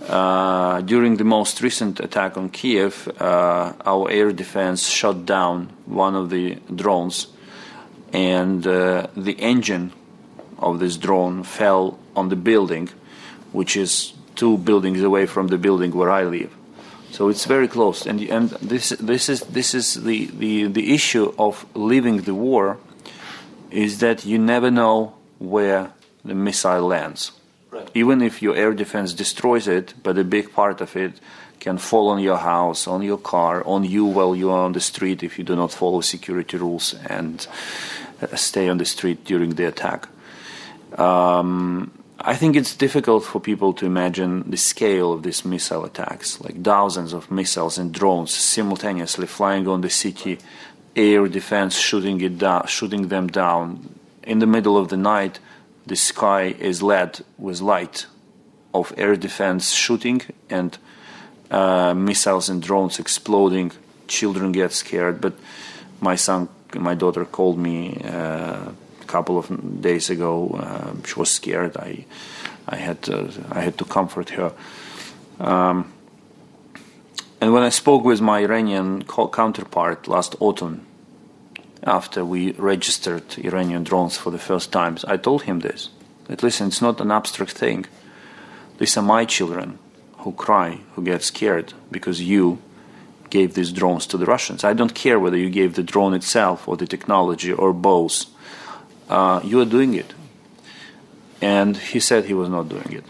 Uh, 0.09 0.81
during 0.81 1.17
the 1.17 1.25
most 1.25 1.61
recent 1.61 2.01
attack 2.01 2.37
on 2.37 2.49
Kiev, 2.49 3.09
uh, 3.21 3.73
our 3.85 4.11
air 4.11 4.33
defense 4.33 4.89
shot 4.89 5.27
down 5.27 5.69
one 5.87 6.15
of 6.17 6.31
the 6.31 6.57
drones, 6.75 7.29
and 8.13 8.67
uh, 8.67 9.07
the 9.17 9.37
engine 9.39 9.93
of 10.59 10.79
this 10.79 10.97
drone 10.97 11.43
fell 11.43 11.99
on 12.17 12.29
the 12.29 12.37
building, 12.37 12.89
which 13.53 13.77
is 13.77 14.15
two 14.37 14.57
buildings 14.59 15.03
away 15.03 15.27
from 15.27 15.49
the 15.49 15.59
building 15.59 15.93
where 15.93 16.11
I 16.11 16.25
live. 16.25 16.51
So 17.13 17.29
it's 17.29 17.45
very 17.45 17.69
close, 17.69 18.07
and 18.07 18.21
and 18.23 18.51
this 18.63 18.91
this 18.91 19.29
is 19.29 19.41
this 19.41 19.75
is 19.75 19.95
the, 19.95 20.27
the, 20.27 20.67
the 20.67 20.95
issue 20.95 21.35
of 21.39 21.67
leaving 21.75 22.23
the 22.23 22.35
war, 22.35 22.79
is 23.71 23.99
that 24.01 24.25
you 24.25 24.39
never 24.39 24.71
know 24.71 25.15
where 25.39 25.93
the 26.25 26.35
missile 26.35 26.87
lands. 26.87 27.33
Even 27.95 28.21
if 28.21 28.43
your 28.43 28.57
air 28.57 28.75
defense 28.75 29.13
destroys 29.13 29.69
it, 29.69 29.95
but 30.03 30.19
a 30.19 30.25
big 30.25 30.53
part 30.53 30.81
of 30.81 30.97
it 30.97 31.21
can 31.61 31.79
fall 31.79 32.09
on 32.09 32.21
your 32.21 32.39
house, 32.39 32.89
on 32.89 33.03
your 33.03 33.19
car, 33.19 33.65
on 33.67 33.85
you 33.85 34.05
while 34.05 34.35
you 34.35 34.51
are 34.51 34.65
on 34.65 34.73
the 34.73 34.81
street 34.81 35.23
if 35.23 35.39
you 35.39 35.45
do 35.45 35.55
not 35.55 35.71
follow 35.71 36.01
security 36.01 36.57
rules 36.57 36.95
and 37.09 37.47
uh, 38.23 38.35
stay 38.35 38.69
on 38.69 38.79
the 38.79 38.85
street 38.85 39.25
during 39.25 39.51
the 39.51 39.67
attack. 39.67 40.09
Um, 40.99 41.93
I 42.23 42.35
think 42.35 42.57
it's 42.57 42.77
difficult 42.77 43.25
for 43.25 43.41
people 43.41 43.73
to 43.75 43.87
imagine 43.87 44.51
the 44.51 44.57
scale 44.57 45.13
of 45.13 45.23
these 45.23 45.45
missile 45.45 45.85
attacks, 45.85 46.41
like 46.41 46.63
thousands 46.63 47.13
of 47.13 47.31
missiles 47.31 47.79
and 47.79 47.93
drones 47.93 48.35
simultaneously 48.35 49.27
flying 49.27 49.67
on 49.69 49.81
the 49.81 49.89
city, 49.89 50.39
air 50.97 51.29
defense 51.29 51.79
shooting 51.79 52.21
it 52.21 52.39
down, 52.39 52.67
shooting 52.67 53.09
them 53.09 53.29
down. 53.29 53.95
In 54.23 54.39
the 54.39 54.47
middle 54.47 54.77
of 54.77 54.89
the 54.89 54.97
night, 54.97 55.39
the 55.87 55.97
sky 55.97 56.55
is 56.59 56.83
lit 56.83 57.21
with 57.39 57.61
light 57.61 58.07
of 58.73 58.93
air 58.97 59.17
defense 59.17 59.73
shooting 59.73 60.23
and 60.49 60.79
uh, 61.51 61.95
missiles 61.95 62.49
and 62.49 62.63
drones 62.63 62.99
exploding. 62.99 63.73
Children 64.07 64.53
get 64.53 64.73
scared, 64.73 65.21
but 65.21 65.35
my 66.01 66.17
son, 66.17 66.49
my 66.75 66.95
daughter 66.95 67.25
called 67.25 67.59
me. 67.59 68.01
Uh, 68.05 68.71
couple 69.11 69.37
of 69.39 69.83
days 69.83 70.09
ago. 70.09 70.33
Uh, 70.55 70.95
she 71.05 71.19
was 71.19 71.31
scared. 71.31 71.77
I, 71.77 72.05
I 72.69 72.77
had 72.77 73.03
to, 73.03 73.15
I 73.51 73.61
had 73.61 73.77
to 73.79 73.85
comfort 73.85 74.31
her. 74.31 74.53
Um, 75.41 75.93
and 77.41 77.53
when 77.53 77.63
I 77.63 77.71
spoke 77.71 78.05
with 78.05 78.21
my 78.21 78.41
Iranian 78.41 79.05
counterpart 79.05 80.09
last 80.09 80.37
autumn, 80.41 80.87
after 81.83 82.25
we 82.25 82.53
registered 82.53 83.39
Iranian 83.39 83.85
drones 83.85 84.17
for 84.17 84.31
the 84.31 84.39
first 84.39 84.71
time, 84.71 84.99
I 85.07 85.17
told 85.17 85.43
him 85.43 85.61
this: 85.61 85.91
that 86.27 86.43
listen, 86.43 86.69
it's 86.69 86.83
not 86.83 87.01
an 87.01 87.11
abstract 87.11 87.53
thing. 87.53 87.87
These 88.79 88.97
are 88.97 89.03
my 89.03 89.25
children 89.25 89.79
who 90.19 90.33
cry, 90.33 90.81
who 90.95 91.03
get 91.03 91.23
scared 91.23 91.73
because 91.91 92.21
you 92.21 92.59
gave 93.31 93.55
these 93.55 93.73
drones 93.73 94.07
to 94.07 94.19
the 94.19 94.27
Russians. 94.27 94.65
I 94.65 94.75
don't 94.75 94.95
care 94.95 95.19
whether 95.19 95.37
you 95.37 95.51
gave 95.51 95.75
the 95.75 95.83
drone 95.83 96.15
itself 96.15 96.69
or 96.69 96.77
the 96.77 96.87
technology 96.87 97.53
or 97.53 97.73
both 97.73 98.27
uh, 99.09 99.41
you 99.45 99.61
are 99.61 99.65
doing 99.65 99.95
it. 99.95 100.13
And 101.41 101.77
he 101.77 102.01
said 102.01 102.25
he 102.25 102.35
was 102.35 102.49
not 102.49 102.69
doing 102.69 102.93
it. 102.93 103.05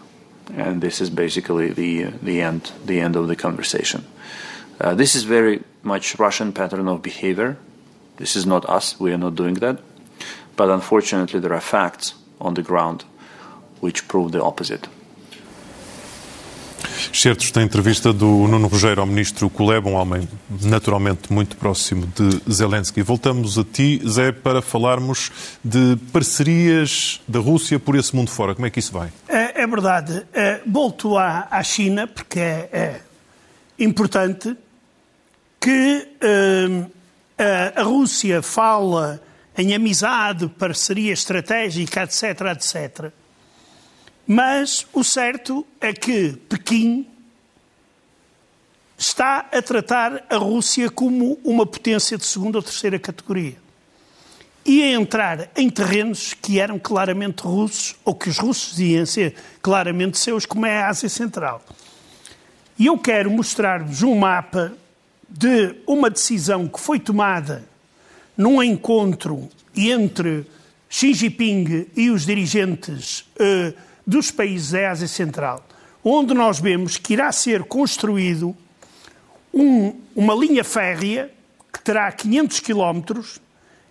And 0.56 0.80
this 0.80 1.00
is 1.00 1.10
basically 1.10 1.70
the, 1.70 2.04
the, 2.22 2.40
end, 2.40 2.72
the 2.84 3.00
end 3.00 3.16
of 3.16 3.28
the 3.28 3.36
conversation. 3.36 4.06
Uh, 4.80 4.94
this 4.94 5.14
is 5.14 5.24
very 5.24 5.62
much 5.82 6.18
Russian 6.18 6.52
pattern 6.52 6.88
of 6.88 7.02
behavior. 7.02 7.56
This 8.16 8.36
is 8.36 8.46
not 8.46 8.68
us, 8.68 8.98
we 8.98 9.12
are 9.12 9.18
not 9.18 9.34
doing 9.34 9.54
that. 9.54 9.80
But 10.56 10.70
unfortunately, 10.70 11.40
there 11.40 11.54
are 11.54 11.60
facts 11.60 12.14
on 12.40 12.54
the 12.54 12.62
ground 12.62 13.04
which 13.80 14.08
prove 14.08 14.32
the 14.32 14.42
opposite. 14.42 14.88
Certos 17.12 17.50
da 17.50 17.62
entrevista 17.62 18.12
do 18.12 18.26
Nuno 18.26 18.68
Rogério 18.68 19.00
ao 19.00 19.06
ministro 19.06 19.50
Kuleba, 19.50 19.88
um 19.88 19.94
homem 19.94 20.28
naturalmente 20.62 21.32
muito 21.32 21.56
próximo 21.56 22.06
de 22.06 22.52
Zelensky. 22.52 23.02
Voltamos 23.02 23.58
a 23.58 23.64
ti, 23.64 24.00
Zé, 24.06 24.30
para 24.30 24.62
falarmos 24.62 25.30
de 25.62 25.96
parcerias 26.12 27.20
da 27.26 27.40
Rússia 27.40 27.80
por 27.80 27.96
esse 27.96 28.14
mundo 28.14 28.30
fora. 28.30 28.54
Como 28.54 28.66
é 28.66 28.70
que 28.70 28.78
isso 28.78 28.92
vai? 28.92 29.12
É, 29.28 29.62
é 29.62 29.66
verdade. 29.66 30.24
É, 30.32 30.60
volto 30.64 31.18
à, 31.18 31.48
à, 31.50 31.62
China, 31.64 32.06
porque 32.06 32.38
é, 32.38 32.68
é 32.72 33.00
importante 33.78 34.56
que 35.60 36.08
é, 37.36 37.72
a 37.74 37.82
Rússia 37.82 38.40
fala 38.40 39.20
em 39.58 39.74
amizade, 39.74 40.48
parceria 40.48 41.12
estratégica, 41.12 42.04
etc., 42.04 42.22
etc., 42.52 43.12
mas 44.32 44.86
o 44.92 45.02
certo 45.02 45.66
é 45.80 45.92
que 45.92 46.34
Pequim 46.48 47.04
está 48.96 49.48
a 49.50 49.60
tratar 49.60 50.24
a 50.30 50.36
Rússia 50.36 50.88
como 50.88 51.36
uma 51.42 51.66
potência 51.66 52.16
de 52.16 52.24
segunda 52.24 52.58
ou 52.58 52.62
terceira 52.62 52.96
categoria. 52.96 53.56
E 54.64 54.84
a 54.84 54.92
entrar 54.92 55.50
em 55.56 55.68
terrenos 55.68 56.32
que 56.32 56.60
eram 56.60 56.78
claramente 56.78 57.40
russos, 57.40 57.96
ou 58.04 58.14
que 58.14 58.28
os 58.28 58.38
russos 58.38 58.78
iam 58.78 59.04
ser 59.04 59.34
claramente 59.60 60.16
seus, 60.16 60.46
como 60.46 60.64
é 60.64 60.80
a 60.80 60.90
Ásia 60.90 61.08
Central. 61.08 61.60
E 62.78 62.86
eu 62.86 62.96
quero 62.96 63.32
mostrar-vos 63.32 64.04
um 64.04 64.14
mapa 64.14 64.72
de 65.28 65.74
uma 65.88 66.08
decisão 66.08 66.68
que 66.68 66.78
foi 66.78 67.00
tomada 67.00 67.64
num 68.36 68.62
encontro 68.62 69.48
entre 69.76 70.46
Xi 70.88 71.14
Jinping 71.14 71.88
e 71.96 72.10
os 72.10 72.24
dirigentes 72.24 73.24
uh, 73.40 73.89
dos 74.10 74.32
países 74.32 74.72
da 74.72 74.90
Ásia 74.90 75.06
Central, 75.06 75.64
onde 76.02 76.34
nós 76.34 76.58
vemos 76.58 76.96
que 76.96 77.12
irá 77.12 77.30
ser 77.30 77.62
construído 77.62 78.56
um, 79.54 80.00
uma 80.16 80.34
linha 80.34 80.64
férrea 80.64 81.32
que 81.72 81.80
terá 81.80 82.10
500 82.10 82.58
quilómetros 82.58 83.40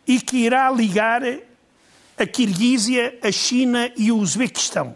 e 0.05 0.19
que 0.19 0.37
irá 0.37 0.69
ligar 0.69 1.21
a 2.17 2.25
Kirguísia, 2.25 3.17
a 3.23 3.31
China 3.31 3.89
e 3.95 4.11
o 4.11 4.17
Uzbequistão. 4.17 4.93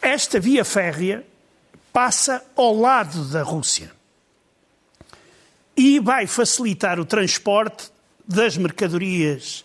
Esta 0.00 0.38
via 0.38 0.64
férrea 0.64 1.26
passa 1.92 2.44
ao 2.54 2.72
lado 2.72 3.24
da 3.24 3.42
Rússia 3.42 3.90
e 5.76 5.98
vai 5.98 6.28
facilitar 6.28 7.00
o 7.00 7.04
transporte 7.04 7.90
das 8.24 8.56
mercadorias 8.56 9.64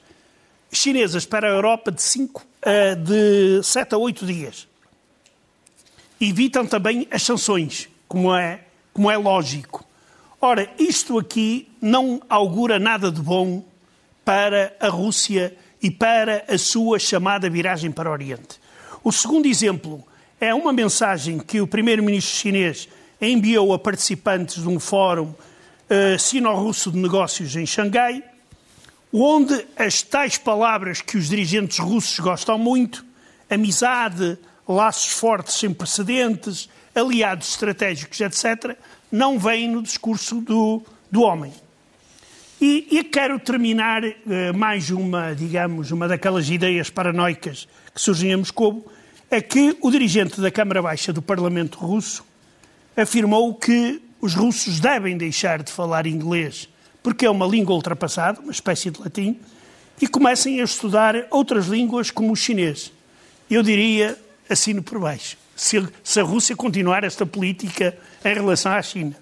chinesas 0.71 1.27
para 1.27 1.47
a 1.47 1.51
Europa 1.51 1.91
de 1.91 2.01
5 2.01 2.52
uh, 2.65 2.95
de 2.95 3.63
7 3.63 3.93
a 3.93 3.97
8 3.97 4.25
dias. 4.25 4.67
Evitam 6.19 6.65
também 6.65 7.07
as 7.11 7.23
sanções, 7.23 7.89
como 8.07 8.33
é, 8.33 8.61
como 8.93 9.11
é 9.11 9.17
lógico. 9.17 9.85
Ora, 10.39 10.69
isto 10.77 11.17
aqui 11.17 11.69
não 11.81 12.21
augura 12.29 12.79
nada 12.79 13.11
de 13.11 13.21
bom 13.21 13.63
para 14.25 14.75
a 14.79 14.87
Rússia 14.87 15.55
e 15.81 15.91
para 15.91 16.45
a 16.47 16.57
sua 16.57 16.97
chamada 16.99 17.49
viragem 17.49 17.91
para 17.91 18.09
o 18.09 18.13
Oriente. 18.13 18.59
O 19.03 19.11
segundo 19.11 19.45
exemplo 19.45 20.03
é 20.39 20.53
uma 20.53 20.71
mensagem 20.71 21.39
que 21.39 21.59
o 21.59 21.67
primeiro-ministro 21.67 22.35
chinês 22.35 22.87
enviou 23.21 23.73
a 23.73 23.79
participantes 23.79 24.61
de 24.61 24.67
um 24.67 24.79
fórum 24.79 25.33
uh, 25.33 26.19
sino-russo 26.19 26.91
de 26.91 26.97
negócios 26.97 27.55
em 27.55 27.65
Xangai, 27.65 28.23
onde 29.13 29.65
as 29.77 30.01
tais 30.01 30.37
palavras 30.37 31.01
que 31.01 31.17
os 31.17 31.29
dirigentes 31.29 31.77
russos 31.77 32.19
gostam 32.19 32.57
muito, 32.57 33.05
amizade, 33.47 34.37
laços 34.67 35.11
fortes 35.13 35.55
sem 35.55 35.71
precedentes, 35.71 36.67
aliados 36.95 37.49
estratégicos, 37.49 38.19
etc., 38.19 38.75
não 39.11 39.37
vêm 39.37 39.69
no 39.69 39.83
discurso 39.83 40.41
do, 40.41 40.81
do 41.11 41.21
homem. 41.21 41.53
E, 42.59 42.87
e 42.89 43.03
quero 43.03 43.37
terminar 43.39 44.03
uh, 44.03 44.13
mais 44.55 44.89
uma, 44.89 45.35
digamos, 45.35 45.91
uma 45.91 46.07
daquelas 46.07 46.49
ideias 46.49 46.89
paranoicas 46.89 47.67
que 47.93 48.01
surgem 48.01 48.31
em 48.31 48.37
Moscou, 48.37 48.91
é 49.29 49.41
que 49.41 49.77
o 49.81 49.91
dirigente 49.91 50.39
da 50.39 50.49
Câmara 50.49 50.81
Baixa 50.81 51.13
do 51.13 51.21
Parlamento 51.21 51.77
russo 51.77 52.25
afirmou 52.95 53.53
que 53.53 54.01
os 54.21 54.33
russos 54.33 54.79
devem 54.79 55.17
deixar 55.17 55.61
de 55.61 55.71
falar 55.71 56.07
inglês 56.07 56.69
porque 57.03 57.25
é 57.25 57.29
uma 57.29 57.45
língua 57.45 57.75
ultrapassada, 57.75 58.39
uma 58.39 58.51
espécie 58.51 58.89
de 58.89 58.99
latim, 58.99 59.37
e 60.01 60.07
comecem 60.07 60.61
a 60.61 60.63
estudar 60.63 61.27
outras 61.29 61.67
línguas 61.67 62.09
como 62.09 62.31
o 62.31 62.35
chinês. 62.35 62.91
Eu 63.49 63.61
diria, 63.61 64.17
assino 64.49 64.81
por 64.81 64.97
baixo. 64.97 65.37
se, 65.55 65.77
a 66.19 66.23
Rússia 66.23 66.55
continuar 66.55 67.03
esta 67.03 67.25
política 67.25 67.95
em 68.23 68.33
relação 68.33 68.71
à 68.71 68.81
China. 68.81 69.15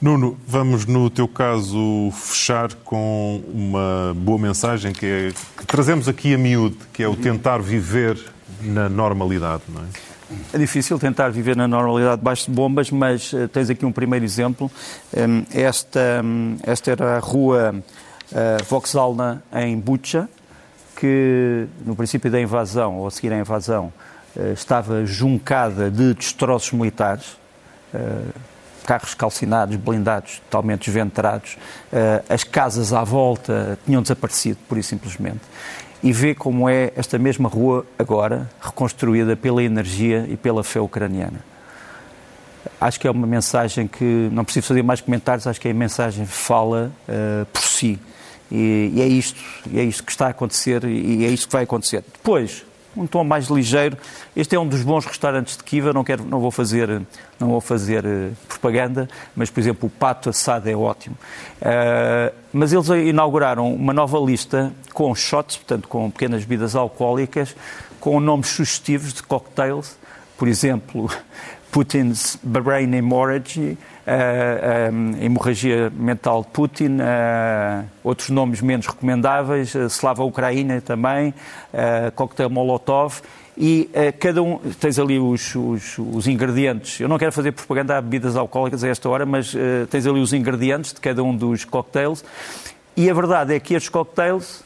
Nuno, 0.00 0.38
vamos 0.46 0.86
no 0.86 1.08
teu 1.08 1.26
caso 1.26 2.10
fechar 2.12 2.74
com 2.74 3.42
uma 3.52 4.14
boa 4.14 4.38
mensagem 4.38 4.92
que, 4.92 5.06
é, 5.06 5.32
que 5.56 5.66
trazemos 5.66 6.08
aqui 6.08 6.34
a 6.34 6.38
miúde, 6.38 6.76
que 6.92 7.02
é 7.02 7.08
o 7.08 7.16
tentar 7.16 7.58
viver 7.58 8.18
na 8.60 8.88
normalidade, 8.88 9.62
não 9.68 9.82
é? 9.82 10.13
É 10.52 10.58
difícil 10.58 10.98
tentar 10.98 11.28
viver 11.28 11.56
na 11.56 11.68
normalidade 11.68 12.16
debaixo 12.16 12.46
de 12.46 12.52
bombas, 12.52 12.90
mas 12.90 13.32
uh, 13.32 13.46
tens 13.48 13.68
aqui 13.68 13.84
um 13.84 13.92
primeiro 13.92 14.24
exemplo. 14.24 14.70
Esta, 15.52 16.22
esta 16.62 16.90
era 16.90 17.16
a 17.16 17.18
rua 17.18 17.74
uh, 17.74 18.64
Vokzalna 18.68 19.42
em 19.52 19.78
Bucha, 19.78 20.28
que 20.96 21.66
no 21.84 21.94
princípio 21.94 22.30
da 22.30 22.40
invasão, 22.40 22.98
ou 22.98 23.06
a 23.06 23.10
seguir 23.10 23.32
à 23.32 23.38
invasão, 23.38 23.92
uh, 24.36 24.52
estava 24.52 25.04
juncada 25.04 25.90
de 25.90 26.14
destroços 26.14 26.72
militares 26.72 27.42
carros 28.84 29.14
calcinados, 29.14 29.76
blindados, 29.76 30.42
totalmente 30.50 30.86
desventrados, 30.86 31.56
as 32.28 32.42
casas 32.42 32.92
à 32.92 33.04
volta 33.04 33.78
tinham 33.86 34.02
desaparecido, 34.02 34.58
por 34.68 34.76
isso 34.76 34.88
simplesmente 34.88 35.42
e 36.04 36.12
vê 36.12 36.34
como 36.34 36.68
é 36.68 36.92
esta 36.94 37.18
mesma 37.18 37.48
rua 37.48 37.86
agora 37.98 38.50
reconstruída 38.60 39.34
pela 39.34 39.62
energia 39.62 40.26
e 40.28 40.36
pela 40.36 40.62
fé 40.62 40.78
ucraniana. 40.78 41.42
Acho 42.78 43.00
que 43.00 43.08
é 43.08 43.10
uma 43.10 43.26
mensagem 43.26 43.88
que 43.88 44.28
não 44.30 44.44
preciso 44.44 44.66
fazer 44.66 44.82
mais 44.82 45.00
comentários, 45.00 45.46
acho 45.46 45.58
que 45.58 45.66
a 45.66 45.72
mensagem 45.72 46.26
fala 46.26 46.92
uh, 47.08 47.46
por 47.46 47.62
si. 47.62 47.98
E, 48.52 48.92
e, 48.94 49.00
é 49.00 49.06
isto, 49.06 49.40
e 49.70 49.80
é 49.80 49.82
isto 49.82 50.04
que 50.04 50.12
está 50.12 50.26
a 50.26 50.28
acontecer 50.28 50.84
e 50.84 51.24
é 51.24 51.28
isto 51.28 51.46
que 51.46 51.52
vai 51.54 51.64
acontecer. 51.64 52.04
Depois, 52.12 52.66
um 52.96 53.06
tom 53.06 53.24
mais 53.24 53.46
ligeiro. 53.46 53.96
Este 54.36 54.56
é 54.56 54.60
um 54.60 54.66
dos 54.66 54.82
bons 54.82 55.04
restaurantes 55.04 55.56
de 55.56 55.64
Kiva, 55.64 55.92
não, 55.92 56.04
quero, 56.04 56.24
não 56.24 56.40
vou 56.40 56.50
fazer, 56.50 57.02
não 57.38 57.48
vou 57.48 57.60
fazer 57.60 58.04
uh, 58.04 58.32
propaganda, 58.48 59.08
mas, 59.34 59.50
por 59.50 59.60
exemplo, 59.60 59.86
o 59.86 59.90
pato 59.90 60.30
assado 60.30 60.68
é 60.68 60.74
ótimo. 60.74 61.16
Uh, 61.60 62.34
mas 62.52 62.72
eles 62.72 62.88
inauguraram 62.88 63.74
uma 63.74 63.92
nova 63.92 64.18
lista 64.18 64.72
com 64.92 65.14
shots, 65.14 65.56
portanto, 65.56 65.88
com 65.88 66.10
pequenas 66.10 66.44
bebidas 66.44 66.76
alcoólicas, 66.76 67.54
com 68.00 68.20
nomes 68.20 68.48
sugestivos 68.48 69.12
de 69.12 69.22
cocktails, 69.22 69.96
por 70.36 70.48
exemplo, 70.48 71.10
Putin's 71.74 72.38
Brain 72.40 72.94
Hemorrhage, 72.94 73.76
uh, 74.06 75.20
hemorragia 75.20 75.90
mental 75.90 76.42
de 76.44 76.48
Putin, 76.50 76.98
uh, 77.00 77.84
outros 78.04 78.30
nomes 78.30 78.60
menos 78.60 78.86
recomendáveis, 78.86 79.74
uh, 79.74 79.86
Slava 79.88 80.22
Ucraína 80.22 80.80
também, 80.80 81.34
uh, 81.72 82.48
Molotov, 82.48 83.22
e 83.58 83.90
cada 84.20 84.40
um, 84.40 84.58
tens 84.78 85.00
ali 85.00 85.18
os, 85.18 85.52
os, 85.56 85.98
os, 85.98 86.28
ingredientes, 86.28 87.00
eu 87.00 87.08
não 87.08 87.18
quero 87.18 87.32
fazer 87.32 87.50
propaganda 87.50 87.98
a 87.98 88.00
bebidas 88.00 88.36
alcoólicas 88.36 88.84
a 88.84 88.88
esta 88.88 89.08
hora, 89.08 89.26
mas 89.26 89.52
tens 89.90 90.06
ali 90.06 90.20
os 90.20 90.32
ingredientes 90.32 90.92
de 90.92 91.00
cada 91.00 91.24
um 91.24 91.36
dos 91.36 91.64
cocktails, 91.64 92.24
e 92.96 93.10
a 93.10 93.14
verdade 93.14 93.52
é 93.52 93.58
que 93.58 93.74
estes 93.74 93.88
cocktails 93.88 94.62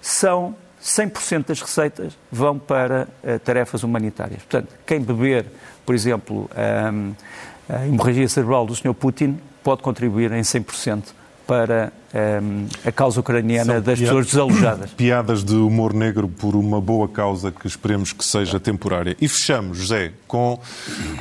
são 0.00 0.56
100% 0.82 1.46
das 1.46 1.60
receitas 1.60 2.16
vão 2.30 2.58
para 2.58 3.08
tarefas 3.44 3.82
humanitárias. 3.82 4.42
Portanto, 4.42 4.74
quem 4.86 5.00
beber, 5.00 5.46
por 5.84 5.94
exemplo, 5.94 6.50
um, 6.92 7.14
a 7.68 7.86
hemorragia 7.86 8.28
cerebral 8.28 8.64
do 8.66 8.74
Sr. 8.74 8.94
Putin 8.94 9.38
pode 9.62 9.82
contribuir 9.82 10.32
em 10.32 10.40
100% 10.40 11.04
para 11.46 11.92
um, 12.12 12.18
ehm, 12.18 12.66
a 12.84 12.92
causa 12.92 13.20
ucraniana 13.20 13.74
São 13.74 13.82
das 13.82 13.98
pessoas 13.98 14.26
desalojadas. 14.26 14.90
Piadas 14.96 15.42
de 15.42 15.54
humor 15.54 15.94
negro 15.94 16.28
por 16.28 16.54
uma 16.54 16.80
boa 16.80 17.08
causa 17.08 17.50
que 17.50 17.66
esperemos 17.66 18.12
que 18.12 18.24
seja 18.24 18.60
temporária. 18.60 19.16
E 19.18 19.26
fechamos, 19.26 19.78
José, 19.78 20.12
com 20.26 20.58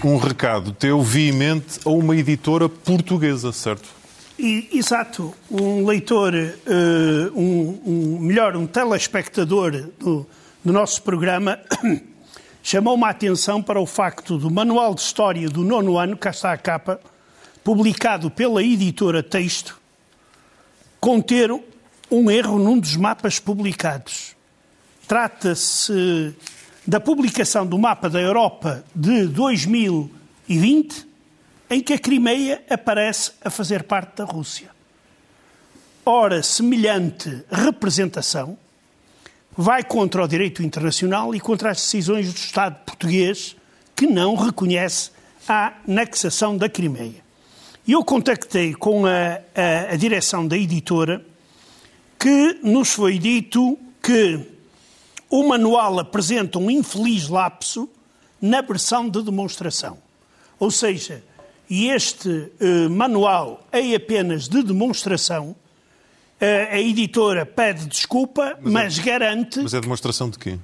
um 0.03 0.17
recado 0.17 0.73
teu 0.73 1.01
veemente 1.01 1.79
a 1.85 1.89
uma 1.89 2.15
editora 2.15 2.67
portuguesa, 2.67 3.53
certo? 3.53 3.96
E, 4.39 4.69
exato. 4.73 5.33
Um 5.49 5.85
leitor, 5.85 6.33
uh, 6.33 7.39
um, 7.39 7.81
um, 7.85 8.19
melhor, 8.19 8.55
um 8.55 8.67
telespectador 8.67 9.89
do, 9.99 10.27
do 10.63 10.71
nosso 10.71 11.01
programa 11.01 11.59
chamou-me 12.61 13.03
a 13.05 13.09
atenção 13.09 13.63
para 13.63 13.79
o 13.79 13.85
facto 13.85 14.37
do 14.37 14.51
Manual 14.51 14.93
de 14.93 15.01
História 15.01 15.49
do 15.49 15.63
nono 15.63 15.97
ano, 15.97 16.15
cá 16.15 16.29
está 16.29 16.51
a 16.51 16.57
capa, 16.57 16.99
publicado 17.63 18.29
pela 18.29 18.61
editora 18.61 19.23
Texto, 19.23 19.79
conter 20.99 21.51
um 22.11 22.29
erro 22.29 22.59
num 22.59 22.79
dos 22.79 22.95
mapas 22.95 23.39
publicados. 23.39 24.35
Trata-se 25.07 26.35
da 26.85 26.99
publicação 26.99 27.65
do 27.65 27.77
mapa 27.79 28.09
da 28.09 28.21
Europa 28.21 28.83
de 28.93 29.27
2020, 29.27 31.07
em 31.69 31.81
que 31.81 31.93
a 31.93 31.99
Crimeia 31.99 32.63
aparece 32.69 33.31
a 33.43 33.49
fazer 33.49 33.83
parte 33.83 34.17
da 34.17 34.23
Rússia. 34.23 34.69
Ora, 36.05 36.41
semelhante 36.41 37.43
representação 37.51 38.57
vai 39.55 39.83
contra 39.83 40.23
o 40.23 40.27
direito 40.27 40.63
internacional 40.63 41.35
e 41.35 41.39
contra 41.39 41.71
as 41.71 41.77
decisões 41.77 42.31
do 42.31 42.37
Estado 42.37 42.77
português 42.85 43.55
que 43.95 44.05
não 44.05 44.35
reconhece 44.35 45.11
a 45.47 45.73
anexação 45.87 46.55
da 46.55 46.69
Crimeia. 46.69 47.25
Eu 47.87 48.03
contactei 48.03 48.73
com 48.73 49.05
a, 49.05 49.39
a, 49.55 49.93
a 49.93 49.95
direção 49.95 50.47
da 50.47 50.57
editora 50.57 51.25
que 52.19 52.59
nos 52.63 52.91
foi 52.91 53.17
dito 53.17 53.77
que 54.01 54.45
o 55.29 55.47
manual 55.47 55.99
apresenta 55.99 56.57
um 56.57 56.69
infeliz 56.69 57.27
lapso 57.27 57.89
na 58.41 58.61
versão 58.61 59.09
de 59.09 59.21
demonstração. 59.21 59.97
Ou 60.59 60.71
seja, 60.71 61.23
este 61.69 62.51
eh, 62.59 62.87
manual 62.87 63.65
é 63.71 63.93
apenas 63.95 64.47
de 64.47 64.63
demonstração 64.63 65.55
a 66.39 66.77
editora 66.77 67.47
pede 67.47 67.87
desculpa, 67.87 68.59
mas, 68.61 68.71
mas 68.71 68.99
é, 68.99 69.01
garante. 69.01 69.59
Mas 69.59 69.73
é 69.73 69.81
demonstração 69.81 70.29
de 70.29 70.37
quê? 70.37 70.59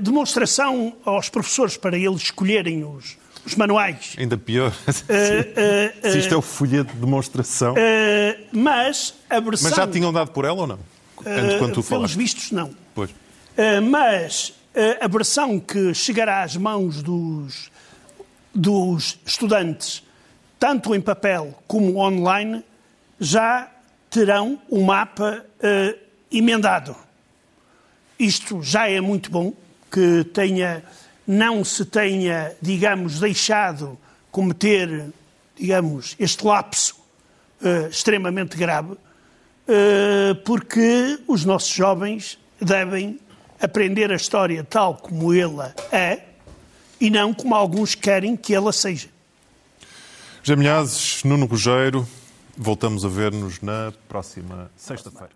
demonstração 0.00 0.94
aos 1.04 1.28
professores 1.28 1.76
para 1.76 1.96
eles 1.96 2.22
escolherem 2.22 2.84
os, 2.84 3.16
os 3.44 3.54
manuais. 3.54 4.14
Ainda 4.18 4.36
pior. 4.36 4.72
Uh, 4.88 6.08
uh, 6.08 6.10
Se 6.10 6.18
isto 6.18 6.34
é 6.34 6.36
o 6.36 6.42
folheto 6.42 6.92
de 6.92 7.00
demonstração. 7.00 7.74
Uh, 7.74 8.46
mas 8.52 9.14
a 9.30 9.40
versão. 9.40 9.70
Mas 9.70 9.76
já 9.76 9.86
tinham 9.86 10.12
dado 10.12 10.32
por 10.32 10.44
ela 10.44 10.60
ou 10.60 10.66
não? 10.66 10.78
Antes, 11.24 11.58
quando 11.58 11.72
tu 11.72 11.82
pelos 11.82 11.88
falaste. 11.88 12.16
vistos, 12.16 12.50
não. 12.52 12.74
Pois. 12.94 13.10
mas 13.90 14.52
a 15.00 15.08
versão 15.08 15.58
que 15.58 15.94
chegará 15.94 16.42
às 16.42 16.56
mãos 16.56 17.02
dos, 17.02 17.70
dos 18.54 19.18
estudantes, 19.24 20.02
tanto 20.58 20.94
em 20.94 21.00
papel 21.00 21.54
como 21.66 21.98
online, 21.98 22.64
já 23.18 23.70
terão 24.10 24.60
o 24.68 24.82
mapa 24.82 25.44
uh, 25.58 25.98
emendado. 26.30 26.96
Isto 28.18 28.62
já 28.62 28.88
é 28.88 29.00
muito 29.00 29.30
bom, 29.30 29.52
que 29.90 30.24
tenha, 30.24 30.82
não 31.26 31.64
se 31.64 31.84
tenha, 31.84 32.54
digamos, 32.60 33.20
deixado 33.20 33.98
cometer, 34.30 35.10
digamos, 35.56 36.16
este 36.18 36.44
lapso 36.44 36.96
uh, 37.60 37.88
extremamente 37.88 38.56
grave, 38.56 38.92
uh, 38.92 40.34
porque 40.44 41.18
os 41.26 41.44
nossos 41.44 41.74
jovens 41.74 42.38
devem 42.60 43.20
aprender 43.60 44.10
a 44.10 44.16
história 44.16 44.64
tal 44.64 44.96
como 44.96 45.32
ela 45.32 45.74
é 45.92 46.20
e 47.00 47.10
não 47.10 47.32
como 47.34 47.54
alguns 47.54 47.94
querem 47.94 48.36
que 48.36 48.54
ela 48.54 48.72
seja. 48.72 49.08
Jamilhazes, 50.46 51.24
Nuno 51.24 51.44
Rogério, 51.46 52.06
Voltamos 52.56 53.04
a 53.04 53.08
ver-nos 53.08 53.60
na 53.60 53.92
próxima 54.08 54.70
sexta-feira. 54.76 55.32